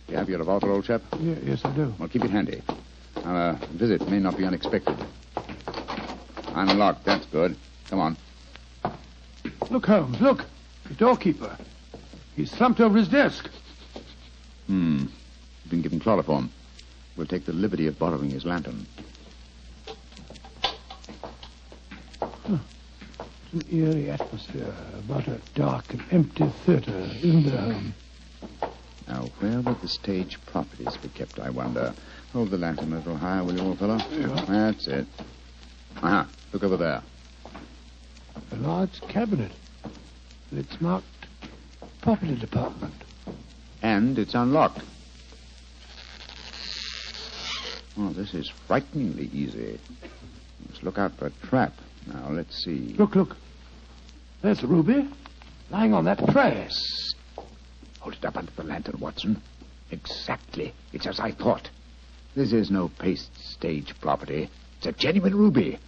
You 0.08 0.16
have 0.16 0.28
your 0.28 0.38
revolver, 0.40 0.70
old 0.70 0.84
chap? 0.84 1.02
Yeah, 1.20 1.36
yes, 1.44 1.64
I 1.64 1.74
do. 1.74 1.94
Well, 1.98 2.08
keep 2.08 2.24
it 2.24 2.30
handy. 2.30 2.62
Our 3.24 3.50
uh, 3.50 3.66
visit 3.72 4.06
may 4.08 4.18
not 4.18 4.36
be 4.36 4.44
unexpected. 4.44 4.96
Unlocked. 6.54 7.04
That's 7.04 7.26
good. 7.26 7.56
Come 7.88 8.00
on. 8.00 8.16
Look, 9.70 9.86
Holmes, 9.86 10.20
look. 10.20 10.44
The 10.88 10.94
doorkeeper. 10.94 11.56
He's 12.36 12.50
slumped 12.50 12.80
over 12.80 12.98
his 12.98 13.08
desk. 13.08 13.48
Hmm. 14.66 15.06
He's 15.62 15.70
been 15.70 15.82
given 15.82 16.00
chloroform. 16.00 16.50
We'll 17.16 17.26
take 17.26 17.44
the 17.44 17.52
liberty 17.52 17.86
of 17.86 17.98
borrowing 17.98 18.30
his 18.30 18.44
lantern. 18.44 18.86
It's 23.54 23.68
an 23.68 23.78
eerie 23.78 24.10
atmosphere 24.10 24.74
about 24.98 25.28
a 25.28 25.38
dark 25.54 25.92
and 25.92 26.02
empty 26.10 26.50
theater, 26.64 26.96
isn't 27.22 27.46
there, 27.46 27.60
Holmes? 27.60 27.94
Now, 29.08 29.28
where 29.40 29.60
would 29.60 29.80
the 29.82 29.88
stage 29.88 30.38
properties 30.46 30.96
be 30.96 31.08
kept, 31.08 31.38
I 31.38 31.50
wonder? 31.50 31.92
Hold 32.32 32.50
the 32.50 32.56
lantern 32.56 32.92
a 32.94 32.96
little 32.96 33.16
higher, 33.16 33.44
will 33.44 33.54
you, 33.54 33.60
old 33.60 33.78
fellow? 33.78 33.98
Yeah. 34.10 34.44
That's 34.48 34.86
it. 34.86 35.06
Aha, 35.98 36.26
look 36.52 36.62
over 36.62 36.76
there. 36.76 37.02
A 38.52 38.56
large 38.56 39.00
cabinet. 39.08 39.52
And 40.50 40.60
it's 40.60 40.80
marked 40.80 41.06
Property 42.02 42.36
Department. 42.36 42.94
And 43.82 44.18
it's 44.18 44.34
unlocked. 44.34 44.80
Oh, 47.96 48.12
this 48.12 48.34
is 48.34 48.50
frighteningly 48.66 49.26
easy. 49.32 49.78
Let's 50.68 50.82
look 50.82 50.98
out 50.98 51.12
for 51.18 51.26
a 51.26 51.30
trap. 51.46 51.74
Now, 52.06 52.30
let's 52.30 52.64
see. 52.64 52.94
Look, 52.98 53.14
look. 53.14 53.36
There's 54.42 54.62
a 54.62 54.66
ruby. 54.66 55.08
Lying 55.70 55.94
on 55.94 56.04
that 56.06 56.18
tray. 56.30 56.68
Hold 58.00 58.14
it 58.14 58.24
up 58.24 58.36
under 58.36 58.50
the 58.56 58.64
lantern, 58.64 58.98
Watson. 58.98 59.40
Exactly. 59.90 60.74
It's 60.92 61.06
as 61.06 61.20
I 61.20 61.32
thought. 61.32 61.68
This 62.34 62.52
is 62.52 62.70
no 62.70 62.90
paste 62.98 63.30
stage 63.36 63.94
property. 64.00 64.50
It's 64.78 64.86
a 64.86 64.92
genuine 64.92 65.36
ruby. 65.36 65.78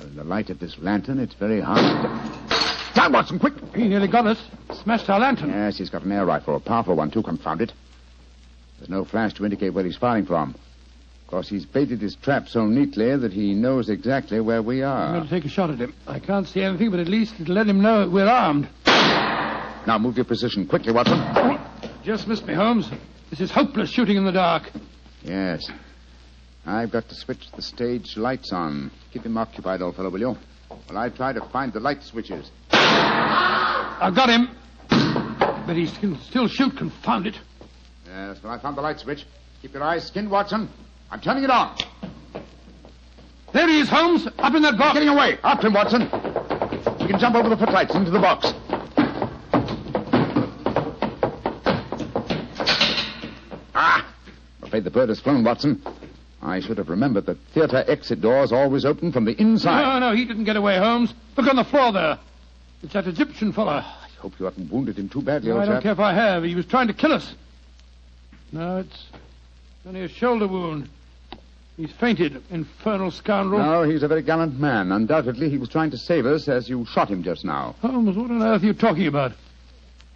In 0.00 0.16
the 0.16 0.24
light 0.24 0.50
of 0.50 0.58
this 0.58 0.76
lantern, 0.78 1.18
it's 1.18 1.34
very 1.34 1.60
hard 1.60 1.78
to... 1.78 2.94
Down, 2.94 3.12
Watson, 3.12 3.38
quick! 3.38 3.54
He 3.74 3.88
nearly 3.88 4.08
got 4.08 4.26
us. 4.26 4.42
Smashed 4.82 5.08
our 5.08 5.18
lantern. 5.18 5.50
Yes, 5.50 5.78
he's 5.78 5.90
got 5.90 6.02
an 6.02 6.12
air 6.12 6.26
rifle, 6.26 6.56
a 6.56 6.60
powerful 6.60 6.94
one, 6.94 7.10
too, 7.10 7.22
confound 7.22 7.60
it. 7.60 7.72
There's 8.78 8.90
no 8.90 9.04
flash 9.04 9.34
to 9.34 9.44
indicate 9.44 9.70
where 9.70 9.84
he's 9.84 9.96
firing 9.96 10.26
from. 10.26 10.50
Of 10.50 11.30
course, 11.30 11.48
he's 11.48 11.64
baited 11.64 12.00
his 12.00 12.16
trap 12.16 12.48
so 12.48 12.66
neatly 12.66 13.16
that 13.16 13.32
he 13.32 13.54
knows 13.54 13.88
exactly 13.88 14.40
where 14.40 14.62
we 14.62 14.82
are. 14.82 15.06
I'm 15.06 15.14
going 15.14 15.24
to 15.24 15.30
take 15.30 15.44
a 15.44 15.48
shot 15.48 15.70
at 15.70 15.78
him. 15.78 15.94
I 16.06 16.18
can't 16.18 16.46
see 16.46 16.62
anything, 16.62 16.90
but 16.90 17.00
at 17.00 17.08
least 17.08 17.34
it'll 17.40 17.54
let 17.54 17.66
him 17.66 17.80
know 17.80 18.08
we're 18.08 18.26
armed. 18.26 18.68
Now, 18.86 19.98
move 19.98 20.16
your 20.16 20.24
position 20.24 20.66
quickly, 20.66 20.92
Watson. 20.92 21.18
Just 22.04 22.28
missed 22.28 22.46
me, 22.46 22.54
Holmes. 22.54 22.90
This 23.30 23.40
is 23.40 23.50
hopeless 23.50 23.90
shooting 23.90 24.16
in 24.16 24.24
the 24.24 24.32
dark. 24.32 24.70
Yes. 25.22 25.68
I've 26.66 26.90
got 26.90 27.08
to 27.08 27.14
switch 27.14 27.50
the 27.52 27.62
stage 27.62 28.16
lights 28.16 28.52
on. 28.52 28.90
Keep 29.14 29.26
him 29.26 29.38
occupied, 29.38 29.80
old 29.80 29.94
fellow, 29.94 30.10
will 30.10 30.18
you? 30.18 30.36
While 30.66 30.98
I 30.98 31.08
try 31.08 31.32
to 31.32 31.40
find 31.40 31.72
the 31.72 31.78
light 31.78 32.02
switches. 32.02 32.50
I've 32.72 34.12
got 34.12 34.28
him. 34.28 34.48
But 34.88 35.76
he 35.76 35.86
can 35.86 36.18
still 36.22 36.48
shoot, 36.48 36.76
confound 36.76 37.28
it. 37.28 37.38
Yes, 38.06 38.42
well, 38.42 38.52
I 38.52 38.58
found 38.58 38.76
the 38.76 38.82
light 38.82 38.98
switch. 38.98 39.24
Keep 39.62 39.74
your 39.74 39.84
eyes 39.84 40.04
skinned, 40.04 40.32
Watson. 40.32 40.68
I'm 41.12 41.20
turning 41.20 41.44
it 41.44 41.50
on. 41.50 41.76
There 43.52 43.68
he 43.68 43.78
is, 43.78 43.88
Holmes, 43.88 44.26
up 44.36 44.52
in 44.52 44.62
that 44.62 44.76
box. 44.76 44.94
Getting 44.94 45.10
away. 45.10 45.38
After 45.44 45.68
him, 45.68 45.74
Watson. 45.74 46.02
You 46.98 47.06
can 47.06 47.20
jump 47.20 47.36
over 47.36 47.48
the 47.48 47.56
footlights 47.56 47.94
into 47.94 48.10
the 48.10 48.18
box. 48.18 48.52
Ah! 53.76 54.04
I'm 54.60 54.66
afraid 54.66 54.82
the 54.82 54.90
bird 54.90 55.08
has 55.08 55.20
flown, 55.20 55.44
Watson. 55.44 55.80
I 56.44 56.60
should 56.60 56.76
have 56.78 56.90
remembered 56.90 57.26
that 57.26 57.38
theater 57.54 57.82
exit 57.88 58.20
doors 58.20 58.52
always 58.52 58.84
open 58.84 59.12
from 59.12 59.24
the 59.24 59.32
inside. 59.40 59.80
No, 60.00 60.10
no, 60.10 60.14
he 60.14 60.24
didn't 60.26 60.44
get 60.44 60.56
away, 60.56 60.76
Holmes. 60.78 61.14
Look 61.36 61.46
on 61.48 61.56
the 61.56 61.64
floor 61.64 61.90
there. 61.92 62.18
It's 62.82 62.92
that 62.92 63.06
Egyptian 63.06 63.52
fellow. 63.52 63.80
Ah, 63.82 64.06
I 64.06 64.20
hope 64.20 64.34
you 64.38 64.44
haven't 64.44 64.70
wounded 64.70 64.98
him 64.98 65.08
too 65.08 65.22
badly, 65.22 65.48
No, 65.48 65.54
old 65.54 65.62
I 65.62 65.66
don't 65.66 65.74
chap. 65.76 65.82
care 65.84 65.92
if 65.92 66.00
I 66.00 66.12
have. 66.12 66.44
He 66.44 66.54
was 66.54 66.66
trying 66.66 66.88
to 66.88 66.92
kill 66.92 67.12
us. 67.12 67.34
No, 68.52 68.76
it's 68.78 69.06
only 69.88 70.02
a 70.02 70.08
shoulder 70.08 70.46
wound. 70.46 70.88
He's 71.78 71.90
fainted, 71.92 72.40
infernal 72.50 73.10
scoundrel. 73.10 73.58
No, 73.60 73.82
he's 73.82 74.02
a 74.02 74.08
very 74.08 74.22
gallant 74.22 74.60
man. 74.60 74.92
Undoubtedly, 74.92 75.48
he 75.50 75.58
was 75.58 75.68
trying 75.70 75.90
to 75.92 75.98
save 75.98 76.24
us 76.26 76.46
as 76.46 76.68
you 76.68 76.84
shot 76.84 77.08
him 77.08 77.22
just 77.24 77.44
now. 77.44 77.74
Holmes, 77.80 78.16
what 78.16 78.30
on 78.30 78.42
earth 78.42 78.62
are 78.62 78.66
you 78.66 78.74
talking 78.74 79.06
about? 79.06 79.32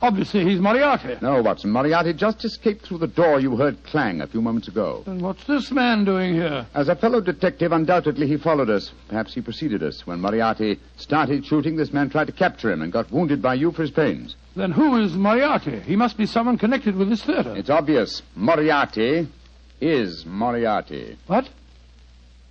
Obviously, 0.01 0.45
he's 0.45 0.61
Moriarty. 0.61 1.17
No, 1.21 1.43
Watson. 1.43 1.71
Moriarty 1.71 2.13
just 2.13 2.45
escaped 2.45 2.87
through 2.87 2.99
the 2.99 3.09
door 3.09 3.41
you 3.41 3.57
heard 3.57 3.83
clang 3.83 4.21
a 4.21 4.29
few 4.29 4.41
moments 4.41 4.69
ago. 4.69 5.03
Then 5.05 5.19
what's 5.19 5.43
this 5.45 5.73
man 5.73 6.05
doing 6.05 6.35
here? 6.35 6.67
As 6.73 6.89
a 6.89 6.95
fellow 6.95 7.21
detective, 7.21 7.73
undoubtedly 7.73 8.29
he 8.29 8.37
followed 8.37 8.71
us. 8.71 8.93
Perhaps 9.09 9.35
he 9.35 9.41
preceded 9.41 9.83
us. 9.83 10.07
When 10.07 10.21
Moriarty 10.21 10.79
started 10.97 11.45
shooting, 11.45 11.75
this 11.75 11.93
man 11.93 12.11
tried 12.11 12.29
to 12.29 12.33
capture 12.33 12.71
him 12.71 12.81
and 12.81 12.93
got 12.93 13.11
wounded 13.11 13.43
by 13.43 13.55
you 13.55 13.73
for 13.73 13.83
his 13.83 13.91
pains. 13.91 14.37
Then 14.55 14.71
who 14.71 15.03
is 15.03 15.15
Moriarty? 15.15 15.81
He 15.81 15.97
must 15.97 16.17
be 16.17 16.27
someone 16.27 16.59
connected 16.59 16.95
with 16.95 17.09
this 17.09 17.25
theater. 17.25 17.57
It's 17.57 17.71
obvious. 17.71 18.23
Moriarty 18.37 19.27
is 19.81 20.25
Moriarty. 20.25 21.19
What? 21.27 21.49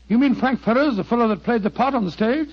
You 0.09 0.17
mean 0.17 0.35
Frank 0.35 0.61
Ferris, 0.61 0.97
the 0.97 1.03
fellow 1.05 1.29
that 1.29 1.43
played 1.43 1.63
the 1.63 1.69
part 1.69 1.93
on 1.93 2.03
the 2.03 2.11
stage? 2.11 2.49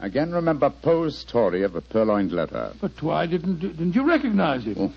Again, 0.00 0.30
remember 0.32 0.70
Poe's 0.70 1.18
story 1.18 1.62
of 1.62 1.74
a 1.74 1.80
purloined 1.80 2.32
letter. 2.32 2.72
But 2.80 3.02
why 3.02 3.26
didn't 3.26 3.60
didn't 3.60 3.94
you 3.94 4.06
recognize 4.06 4.64
him? 4.64 4.76
Oh. 4.78 4.92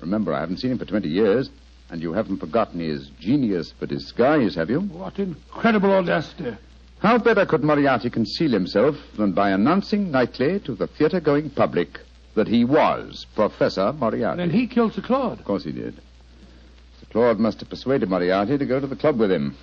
Remember, 0.00 0.32
I 0.32 0.40
haven't 0.40 0.58
seen 0.58 0.70
him 0.70 0.78
for 0.78 0.84
20 0.84 1.08
years, 1.08 1.50
and 1.90 2.00
you 2.00 2.12
haven't 2.12 2.38
forgotten 2.38 2.80
his 2.80 3.08
genius 3.18 3.72
for 3.78 3.86
disguise, 3.86 4.54
have 4.54 4.70
you? 4.70 4.80
What 4.80 5.18
incredible 5.18 5.90
audacity! 5.92 6.56
How 7.00 7.18
better 7.18 7.44
could 7.44 7.64
Moriarty 7.64 8.08
conceal 8.10 8.52
himself 8.52 8.96
than 9.16 9.32
by 9.32 9.50
announcing 9.50 10.10
nightly 10.10 10.60
to 10.60 10.74
the 10.74 10.86
theater-going 10.86 11.50
public 11.50 12.00
that 12.34 12.46
he 12.46 12.64
was 12.64 13.26
Professor 13.34 13.92
Moriarty? 13.92 14.36
Then 14.38 14.50
he 14.50 14.66
killed 14.66 14.94
Sir 14.94 15.02
Claude. 15.02 15.40
Of 15.40 15.44
course 15.44 15.64
he 15.64 15.72
did. 15.72 15.96
Sir 15.96 17.06
Claude 17.10 17.40
must 17.40 17.60
have 17.60 17.70
persuaded 17.70 18.08
Moriarty 18.08 18.58
to 18.58 18.66
go 18.66 18.78
to 18.78 18.86
the 18.86 18.96
club 18.96 19.18
with 19.18 19.32
him. 19.32 19.56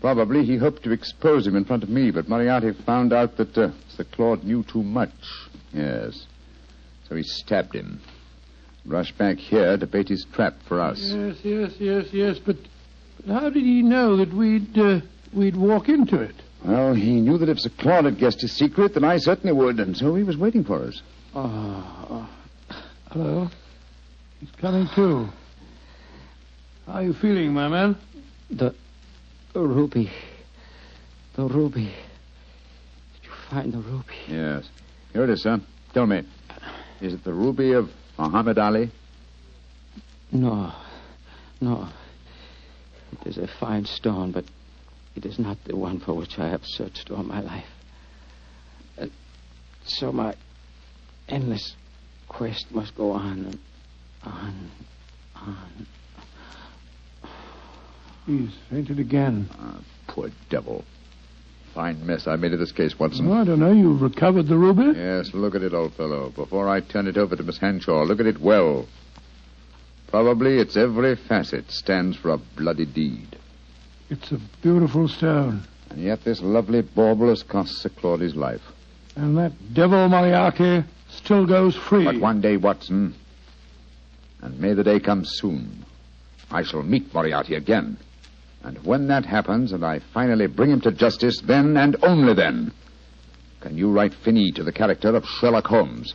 Probably 0.00 0.44
he 0.44 0.56
hoped 0.56 0.82
to 0.84 0.92
expose 0.92 1.46
him 1.46 1.56
in 1.56 1.64
front 1.64 1.82
of 1.82 1.90
me, 1.90 2.10
but 2.10 2.28
Moriarty 2.28 2.72
found 2.86 3.12
out 3.12 3.36
that 3.36 3.56
uh, 3.56 3.70
Sir 3.88 4.04
Claude 4.04 4.44
knew 4.44 4.62
too 4.64 4.82
much. 4.82 5.10
Yes. 5.74 6.26
So 7.08 7.16
he 7.16 7.22
stabbed 7.22 7.74
him. 7.74 8.00
Rushed 8.86 9.18
back 9.18 9.36
here 9.36 9.76
to 9.76 9.86
bait 9.86 10.08
his 10.08 10.26
trap 10.32 10.54
for 10.66 10.80
us. 10.80 10.98
Yes, 11.00 11.36
yes, 11.42 11.72
yes, 11.78 12.06
yes. 12.12 12.38
But, 12.38 12.56
but 13.18 13.34
how 13.34 13.50
did 13.50 13.62
he 13.62 13.82
know 13.82 14.16
that 14.16 14.32
we'd 14.32 14.78
uh, 14.78 15.00
we'd 15.34 15.56
walk 15.56 15.90
into 15.90 16.18
it? 16.18 16.34
Well, 16.64 16.94
he 16.94 17.20
knew 17.20 17.36
that 17.38 17.48
if 17.50 17.60
Sir 17.60 17.70
Claude 17.78 18.06
had 18.06 18.18
guessed 18.18 18.40
his 18.40 18.52
secret, 18.52 18.94
then 18.94 19.04
I 19.04 19.18
certainly 19.18 19.52
would, 19.52 19.80
and 19.80 19.96
so 19.96 20.14
he 20.14 20.22
was 20.22 20.36
waiting 20.36 20.64
for 20.64 20.82
us. 20.82 21.02
Ah, 21.34 22.30
hello. 23.10 23.50
He's 24.40 24.50
coming 24.52 24.88
too. 24.94 25.28
How 26.86 26.94
are 26.94 27.02
you 27.02 27.12
feeling, 27.12 27.52
my 27.52 27.68
man? 27.68 27.96
The, 28.50 28.74
the 29.52 29.60
ruby. 29.60 30.10
The 31.34 31.44
ruby. 31.44 31.86
Did 33.14 33.24
you 33.24 33.30
find 33.50 33.72
the 33.72 33.78
ruby? 33.78 34.14
Yes. 34.28 34.68
Here 35.12 35.24
it 35.24 35.30
is, 35.30 35.42
son. 35.42 35.66
Tell 35.92 36.06
me, 36.06 36.22
is 37.00 37.14
it 37.14 37.24
the 37.24 37.32
ruby 37.32 37.72
of 37.72 37.90
Muhammad 38.18 38.58
Ali? 38.58 38.90
No. 40.32 40.72
No. 41.60 41.88
It 43.12 43.26
is 43.26 43.38
a 43.38 43.48
fine 43.58 43.86
stone, 43.86 44.30
but 44.32 44.44
it 45.16 45.24
is 45.24 45.38
not 45.38 45.58
the 45.64 45.76
one 45.76 45.98
for 45.98 46.14
which 46.14 46.38
I 46.38 46.48
have 46.48 46.62
searched 46.64 47.10
all 47.10 47.24
my 47.24 47.40
life. 47.40 47.66
And 48.96 49.10
so 49.84 50.12
my 50.12 50.34
endless 51.28 51.74
quest 52.28 52.66
must 52.70 52.94
go 52.96 53.12
on 53.12 53.46
and 53.46 53.58
on, 54.22 54.70
on. 55.34 55.86
He's 58.26 58.50
fainted 58.70 58.98
again. 58.98 59.48
Ah, 59.58 59.80
poor 60.08 60.30
devil. 60.48 60.84
Fine 61.74 62.04
mess 62.04 62.26
I 62.26 62.36
made 62.36 62.52
of 62.52 62.58
this 62.58 62.72
case, 62.72 62.98
Watson. 62.98 63.28
Oh, 63.28 63.32
I 63.32 63.44
don't 63.44 63.60
know. 63.60 63.72
You've 63.72 64.02
recovered 64.02 64.48
the 64.48 64.56
ruby? 64.56 64.98
Yes, 64.98 65.32
look 65.32 65.54
at 65.54 65.62
it, 65.62 65.72
old 65.72 65.94
fellow. 65.94 66.30
Before 66.30 66.68
I 66.68 66.80
turn 66.80 67.06
it 67.06 67.16
over 67.16 67.36
to 67.36 67.42
Miss 67.42 67.58
Hanshaw, 67.58 68.02
look 68.04 68.20
at 68.20 68.26
it 68.26 68.40
well. 68.40 68.86
Probably 70.08 70.58
its 70.58 70.76
every 70.76 71.14
facet 71.14 71.70
stands 71.70 72.16
for 72.16 72.30
a 72.30 72.36
bloody 72.36 72.86
deed. 72.86 73.36
It's 74.10 74.32
a 74.32 74.40
beautiful 74.60 75.06
stone. 75.06 75.62
And 75.90 76.00
yet 76.02 76.24
this 76.24 76.40
lovely 76.40 76.82
bauble 76.82 77.28
has 77.28 77.44
cost 77.44 77.78
Sir 77.78 77.90
Claudy's 77.90 78.34
life. 78.34 78.62
And 79.14 79.38
that 79.38 79.52
devil 79.72 80.08
Moriarty 80.08 80.84
still 81.08 81.46
goes 81.46 81.76
free. 81.76 82.04
But 82.04 82.20
one 82.20 82.40
day, 82.40 82.56
Watson, 82.56 83.14
and 84.42 84.58
may 84.58 84.74
the 84.74 84.84
day 84.84 84.98
come 84.98 85.24
soon, 85.24 85.84
I 86.50 86.64
shall 86.64 86.82
meet 86.82 87.14
Moriarty 87.14 87.54
again. 87.54 87.96
And 88.62 88.78
when 88.84 89.08
that 89.08 89.24
happens 89.24 89.72
and 89.72 89.84
I 89.84 90.00
finally 90.12 90.46
bring 90.46 90.70
him 90.70 90.80
to 90.82 90.90
justice, 90.90 91.40
then 91.40 91.76
and 91.76 91.96
only 92.02 92.34
then 92.34 92.72
can 93.60 93.76
you 93.76 93.90
write 93.90 94.14
Finney 94.14 94.52
to 94.52 94.64
the 94.64 94.72
character 94.72 95.14
of 95.14 95.24
Sherlock 95.26 95.66
Holmes. 95.66 96.14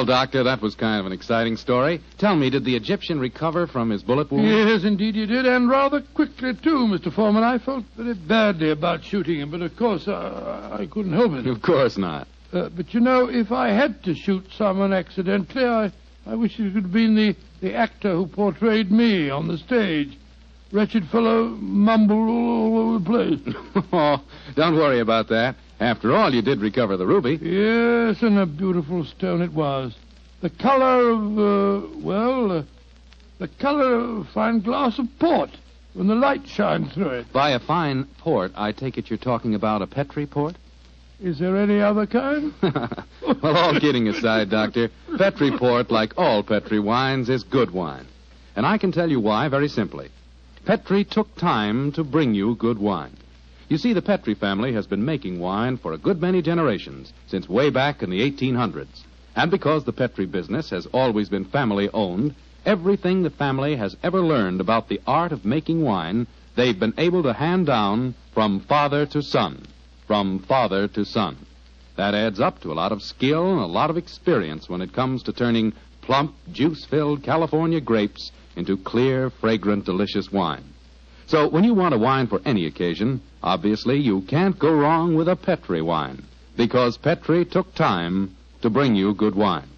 Well, 0.00 0.06
Doctor, 0.06 0.44
that 0.44 0.62
was 0.62 0.74
kind 0.76 0.98
of 0.98 1.04
an 1.04 1.12
exciting 1.12 1.58
story. 1.58 2.00
Tell 2.16 2.34
me, 2.34 2.48
did 2.48 2.64
the 2.64 2.74
Egyptian 2.74 3.20
recover 3.20 3.66
from 3.66 3.90
his 3.90 4.02
bullet 4.02 4.32
wound? 4.32 4.48
Yes, 4.48 4.82
indeed 4.82 5.14
he 5.14 5.26
did, 5.26 5.44
and 5.44 5.68
rather 5.68 6.00
quickly, 6.14 6.54
too, 6.54 6.88
Mr. 6.88 7.12
Foreman. 7.12 7.44
I 7.44 7.58
felt 7.58 7.84
very 7.98 8.14
badly 8.14 8.70
about 8.70 9.04
shooting 9.04 9.40
him, 9.40 9.50
but 9.50 9.60
of 9.60 9.76
course 9.76 10.08
I, 10.08 10.78
I 10.80 10.86
couldn't 10.90 11.12
help 11.12 11.32
it. 11.32 11.46
Of 11.46 11.60
course 11.60 11.98
not. 11.98 12.28
Uh, 12.50 12.70
but 12.70 12.94
you 12.94 13.00
know, 13.00 13.28
if 13.28 13.52
I 13.52 13.72
had 13.72 14.02
to 14.04 14.14
shoot 14.14 14.42
someone 14.56 14.94
accidentally, 14.94 15.66
I, 15.66 15.92
I 16.24 16.34
wish 16.34 16.58
it 16.58 16.72
could 16.72 16.84
have 16.84 16.92
been 16.92 17.14
the, 17.14 17.36
the 17.60 17.74
actor 17.74 18.14
who 18.14 18.26
portrayed 18.26 18.90
me 18.90 19.28
on 19.28 19.48
the 19.48 19.58
stage. 19.58 20.16
Wretched 20.72 21.10
fellow 21.10 21.48
mumbled 21.60 22.26
all 22.26 22.78
over 22.78 22.98
the 22.98 23.04
place. 23.04 23.84
oh, 23.92 24.24
don't 24.56 24.76
worry 24.76 25.00
about 25.00 25.28
that. 25.28 25.56
After 25.80 26.14
all, 26.14 26.34
you 26.34 26.42
did 26.42 26.60
recover 26.60 26.98
the 26.98 27.06
ruby. 27.06 27.38
yes, 27.40 28.22
and 28.22 28.38
a 28.38 28.44
beautiful 28.44 29.04
stone 29.04 29.40
it 29.40 29.52
was. 29.52 29.94
The 30.42 30.50
color 30.50 31.10
of, 31.10 31.38
uh, 31.38 31.86
well, 32.00 32.52
uh, 32.52 32.62
the 33.38 33.48
color 33.48 33.94
of 33.94 34.18
a 34.18 34.24
fine 34.32 34.60
glass 34.60 34.98
of 34.98 35.06
port 35.18 35.50
when 35.94 36.06
the 36.06 36.14
light 36.14 36.46
shines 36.46 36.92
through 36.92 37.10
it. 37.10 37.32
By 37.32 37.50
a 37.50 37.58
fine 37.58 38.04
port, 38.18 38.52
I 38.54 38.72
take 38.72 38.98
it 38.98 39.08
you're 39.08 39.18
talking 39.18 39.54
about 39.54 39.80
a 39.80 39.86
Petri 39.86 40.26
port? 40.26 40.56
Is 41.18 41.38
there 41.38 41.56
any 41.56 41.80
other 41.80 42.06
kind? 42.06 42.52
well, 42.62 43.56
all 43.56 43.80
kidding 43.80 44.08
aside, 44.08 44.50
Doctor, 44.50 44.90
Petri 45.18 45.50
port, 45.56 45.90
like 45.90 46.14
all 46.16 46.42
Petri 46.42 46.78
wines, 46.78 47.28
is 47.28 47.42
good 47.42 47.70
wine. 47.70 48.06
And 48.56 48.66
I 48.66 48.78
can 48.78 48.92
tell 48.92 49.10
you 49.10 49.20
why 49.20 49.48
very 49.48 49.68
simply. 49.68 50.10
Petri 50.64 51.04
took 51.04 51.34
time 51.36 51.92
to 51.92 52.04
bring 52.04 52.34
you 52.34 52.54
good 52.54 52.78
wine. 52.78 53.16
You 53.70 53.78
see, 53.78 53.92
the 53.92 54.02
Petri 54.02 54.34
family 54.34 54.72
has 54.72 54.88
been 54.88 55.04
making 55.04 55.38
wine 55.38 55.76
for 55.76 55.92
a 55.92 55.98
good 55.98 56.20
many 56.20 56.42
generations, 56.42 57.12
since 57.28 57.48
way 57.48 57.70
back 57.70 58.02
in 58.02 58.10
the 58.10 58.20
1800s. 58.28 59.04
And 59.36 59.48
because 59.48 59.84
the 59.84 59.92
Petri 59.92 60.26
business 60.26 60.70
has 60.70 60.86
always 60.86 61.28
been 61.28 61.44
family 61.44 61.88
owned, 61.94 62.34
everything 62.66 63.22
the 63.22 63.30
family 63.30 63.76
has 63.76 63.96
ever 64.02 64.22
learned 64.22 64.60
about 64.60 64.88
the 64.88 65.00
art 65.06 65.30
of 65.30 65.44
making 65.44 65.82
wine, 65.82 66.26
they've 66.56 66.80
been 66.80 66.94
able 66.98 67.22
to 67.22 67.32
hand 67.32 67.66
down 67.66 68.16
from 68.34 68.58
father 68.58 69.06
to 69.06 69.22
son. 69.22 69.64
From 70.04 70.40
father 70.40 70.88
to 70.88 71.04
son. 71.04 71.36
That 71.94 72.12
adds 72.12 72.40
up 72.40 72.60
to 72.62 72.72
a 72.72 72.74
lot 72.74 72.90
of 72.90 73.00
skill 73.00 73.52
and 73.52 73.60
a 73.60 73.66
lot 73.66 73.88
of 73.88 73.96
experience 73.96 74.68
when 74.68 74.82
it 74.82 74.92
comes 74.92 75.22
to 75.22 75.32
turning 75.32 75.74
plump, 76.02 76.34
juice 76.50 76.84
filled 76.86 77.22
California 77.22 77.80
grapes 77.80 78.32
into 78.56 78.76
clear, 78.78 79.30
fragrant, 79.30 79.84
delicious 79.84 80.32
wine. 80.32 80.64
So 81.30 81.46
when 81.48 81.62
you 81.62 81.74
want 81.74 81.94
a 81.94 81.98
wine 81.98 82.26
for 82.26 82.40
any 82.44 82.66
occasion, 82.66 83.20
obviously 83.40 83.98
you 83.98 84.22
can't 84.22 84.58
go 84.58 84.72
wrong 84.72 85.14
with 85.14 85.28
a 85.28 85.36
Petri 85.36 85.80
wine, 85.80 86.24
because 86.56 86.96
Petri 86.96 87.44
took 87.44 87.72
time 87.76 88.36
to 88.62 88.68
bring 88.68 88.96
you 88.96 89.14
good 89.14 89.36
wine. 89.36 89.68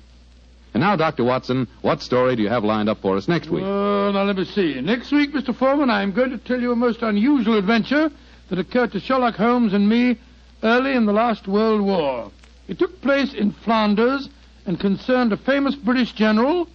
And 0.73 0.81
now, 0.81 0.97
Dr. 0.97 1.25
Watson, 1.25 1.69
what 1.83 2.01
story 2.01 2.37
do 2.37 2.43
you 2.43 2.49
have 2.49 2.65
lined 2.65 2.89
up 2.89 3.03
for 3.03 3.19
us 3.19 3.29
next 3.29 3.51
week? 3.51 3.65
Well, 3.65 4.15
now 4.15 4.23
let 4.23 4.37
me 4.37 4.47
see. 4.47 4.81
Next 4.81 5.13
week, 5.13 5.35
Mr. 5.35 5.55
Foreman, 5.55 5.91
I'm 5.91 6.13
going 6.13 6.31
to 6.31 6.39
tell 6.39 6.59
you 6.59 6.73
a 6.73 6.77
most 6.77 7.03
unusual 7.03 7.59
adventure 7.59 8.11
that 8.49 8.59
occurred 8.59 8.93
to 8.93 9.01
Sherlock 9.01 9.35
Holmes 9.35 9.75
and 9.75 9.87
me 9.87 10.19
early 10.63 10.95
in 10.95 11.05
the 11.05 11.13
last 11.13 11.47
World 11.47 11.83
War. 11.83 12.31
It 12.67 12.79
took 12.79 13.03
place 13.03 13.35
in 13.35 13.53
Flanders 13.53 14.27
and 14.65 14.81
concerned 14.81 15.35
a 15.35 15.37
famous 15.37 15.75
British 15.75 16.13
general, 16.13 16.67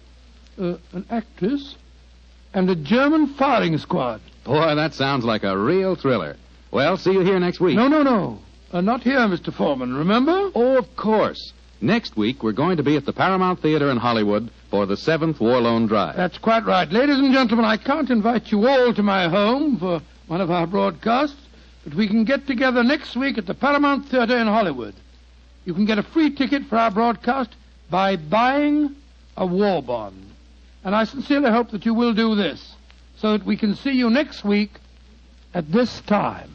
uh, 0.56 0.76
an 0.92 1.04
actress, 1.10 1.74
and 2.54 2.70
a 2.70 2.76
German 2.76 3.34
firing 3.34 3.76
squad. 3.78 4.20
Boy, 4.48 4.74
that 4.76 4.94
sounds 4.94 5.26
like 5.26 5.44
a 5.44 5.58
real 5.58 5.94
thriller. 5.94 6.34
Well, 6.70 6.96
see 6.96 7.12
you 7.12 7.20
here 7.20 7.38
next 7.38 7.60
week. 7.60 7.76
No, 7.76 7.86
no, 7.86 8.02
no. 8.02 8.38
Uh, 8.72 8.80
not 8.80 9.02
here, 9.02 9.18
Mr. 9.18 9.52
Foreman, 9.52 9.94
remember? 9.94 10.50
Oh, 10.54 10.78
of 10.78 10.96
course. 10.96 11.52
Next 11.82 12.16
week, 12.16 12.42
we're 12.42 12.52
going 12.52 12.78
to 12.78 12.82
be 12.82 12.96
at 12.96 13.04
the 13.04 13.12
Paramount 13.12 13.60
Theater 13.60 13.90
in 13.90 13.98
Hollywood 13.98 14.48
for 14.70 14.86
the 14.86 14.96
seventh 14.96 15.38
War 15.38 15.60
Loan 15.60 15.86
Drive. 15.86 16.16
That's 16.16 16.38
quite 16.38 16.64
right. 16.64 16.90
Ladies 16.90 17.18
and 17.18 17.30
gentlemen, 17.30 17.66
I 17.66 17.76
can't 17.76 18.08
invite 18.08 18.50
you 18.50 18.66
all 18.66 18.94
to 18.94 19.02
my 19.02 19.28
home 19.28 19.78
for 19.78 20.00
one 20.28 20.40
of 20.40 20.50
our 20.50 20.66
broadcasts, 20.66 21.46
but 21.84 21.92
we 21.92 22.08
can 22.08 22.24
get 22.24 22.46
together 22.46 22.82
next 22.82 23.16
week 23.16 23.36
at 23.36 23.44
the 23.44 23.54
Paramount 23.54 24.08
Theater 24.08 24.38
in 24.38 24.46
Hollywood. 24.46 24.94
You 25.66 25.74
can 25.74 25.84
get 25.84 25.98
a 25.98 26.02
free 26.02 26.34
ticket 26.34 26.64
for 26.64 26.76
our 26.76 26.90
broadcast 26.90 27.50
by 27.90 28.16
buying 28.16 28.96
a 29.36 29.44
war 29.44 29.82
bond. 29.82 30.24
And 30.84 30.96
I 30.96 31.04
sincerely 31.04 31.50
hope 31.50 31.70
that 31.72 31.84
you 31.84 31.92
will 31.92 32.14
do 32.14 32.34
this 32.34 32.76
so 33.20 33.36
that 33.36 33.44
we 33.44 33.56
can 33.56 33.74
see 33.74 33.92
you 33.92 34.10
next 34.10 34.44
week 34.44 34.70
at 35.52 35.70
this 35.72 36.00
time. 36.02 36.50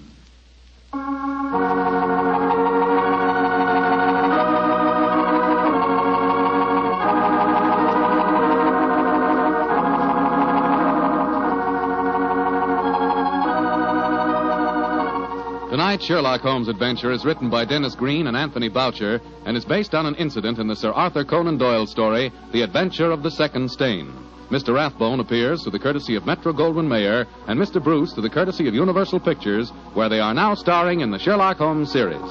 Tonight's 15.70 16.06
Sherlock 16.06 16.42
Holmes 16.42 16.70
adventure 16.70 17.12
is 17.12 17.26
written 17.26 17.50
by 17.50 17.66
Denis 17.66 17.96
Green 17.96 18.28
and 18.28 18.38
Anthony 18.38 18.70
Boucher 18.70 19.20
and 19.46 19.58
is 19.58 19.66
based 19.66 19.94
on 19.94 20.06
an 20.06 20.16
incident 20.16 20.60
in 20.60 20.68
the 20.68 20.76
Sir 20.76 20.92
Arthur 20.92 21.26
Conan 21.26 21.58
Doyle 21.58 21.88
story, 21.88 22.32
The 22.52 22.62
Adventure 22.62 23.12
of 23.12 23.22
the 23.22 23.32
Second 23.32 23.70
Stain. 23.70 24.23
Mr. 24.54 24.72
Rathbone 24.72 25.20
appears 25.20 25.64
to 25.64 25.72
the 25.72 25.80
courtesy 25.80 26.14
of 26.14 26.28
Metro 26.28 26.54
Goldwyn 26.54 26.88
Mayer 26.88 27.26
and 27.48 27.60
Mr. 27.60 27.84
Bruce 27.84 28.14
to 28.14 28.22
the 28.22 28.30
courtesy 28.30 28.68
of 28.68 28.76
Universal 28.76 29.20
Pictures, 29.22 29.72
where 29.96 30.10
they 30.10 30.20
are 30.20 30.36
now 30.36 30.54
starring 30.54 31.00
in 31.00 31.10
the 31.10 31.18
Sherlock 31.18 31.58
Holmes 31.58 31.92
series. 31.92 32.22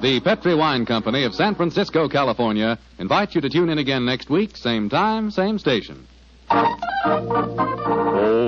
The 0.00 0.20
Petri 0.20 0.54
Wine 0.54 0.86
Company 0.86 1.24
of 1.24 1.34
San 1.34 1.56
Francisco, 1.56 2.08
California, 2.08 2.78
invites 3.00 3.34
you 3.34 3.40
to 3.40 3.50
tune 3.50 3.68
in 3.68 3.78
again 3.78 4.06
next 4.06 4.30
week, 4.30 4.56
same 4.56 4.88
time, 4.88 5.32
same 5.32 5.58
station. 5.58 6.06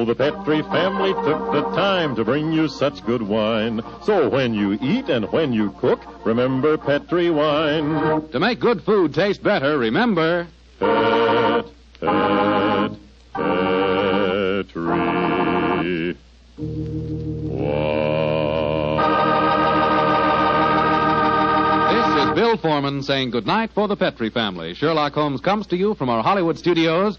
The 0.05 0.15
Petri 0.15 0.63
family 0.63 1.13
took 1.13 1.53
the 1.53 1.63
time 1.75 2.15
to 2.17 2.25
bring 2.25 2.53
you 2.53 2.69
such 2.69 3.05
good 3.05 3.21
wine. 3.21 3.83
So 4.05 4.29
when 4.29 4.55
you 4.55 4.79
eat 4.81 5.09
and 5.09 5.31
when 5.33 5.53
you 5.53 5.71
cook, 5.73 6.01
remember 6.25 6.79
Petri 6.79 7.31
wine. 7.31 8.29
To 8.31 8.41
make 8.41 8.61
good 8.61 8.83
food 8.83 9.13
taste 9.13 9.43
better, 9.43 9.77
remember. 9.77 10.47
Pet, 10.79 11.67
pet, 12.01 12.93
Petri. 13.35 14.79
This 21.91 22.07
is 22.25 22.31
Bill 22.35 22.57
Foreman 22.57 23.03
saying 23.03 23.31
goodnight 23.31 23.73
for 23.73 23.89
the 23.89 23.97
Petri 23.97 24.31
family. 24.31 24.75
Sherlock 24.75 25.13
Holmes 25.13 25.41
comes 25.41 25.67
to 25.67 25.77
you 25.77 25.95
from 25.95 26.09
our 26.09 26.23
Hollywood 26.23 26.57
studios. 26.57 27.19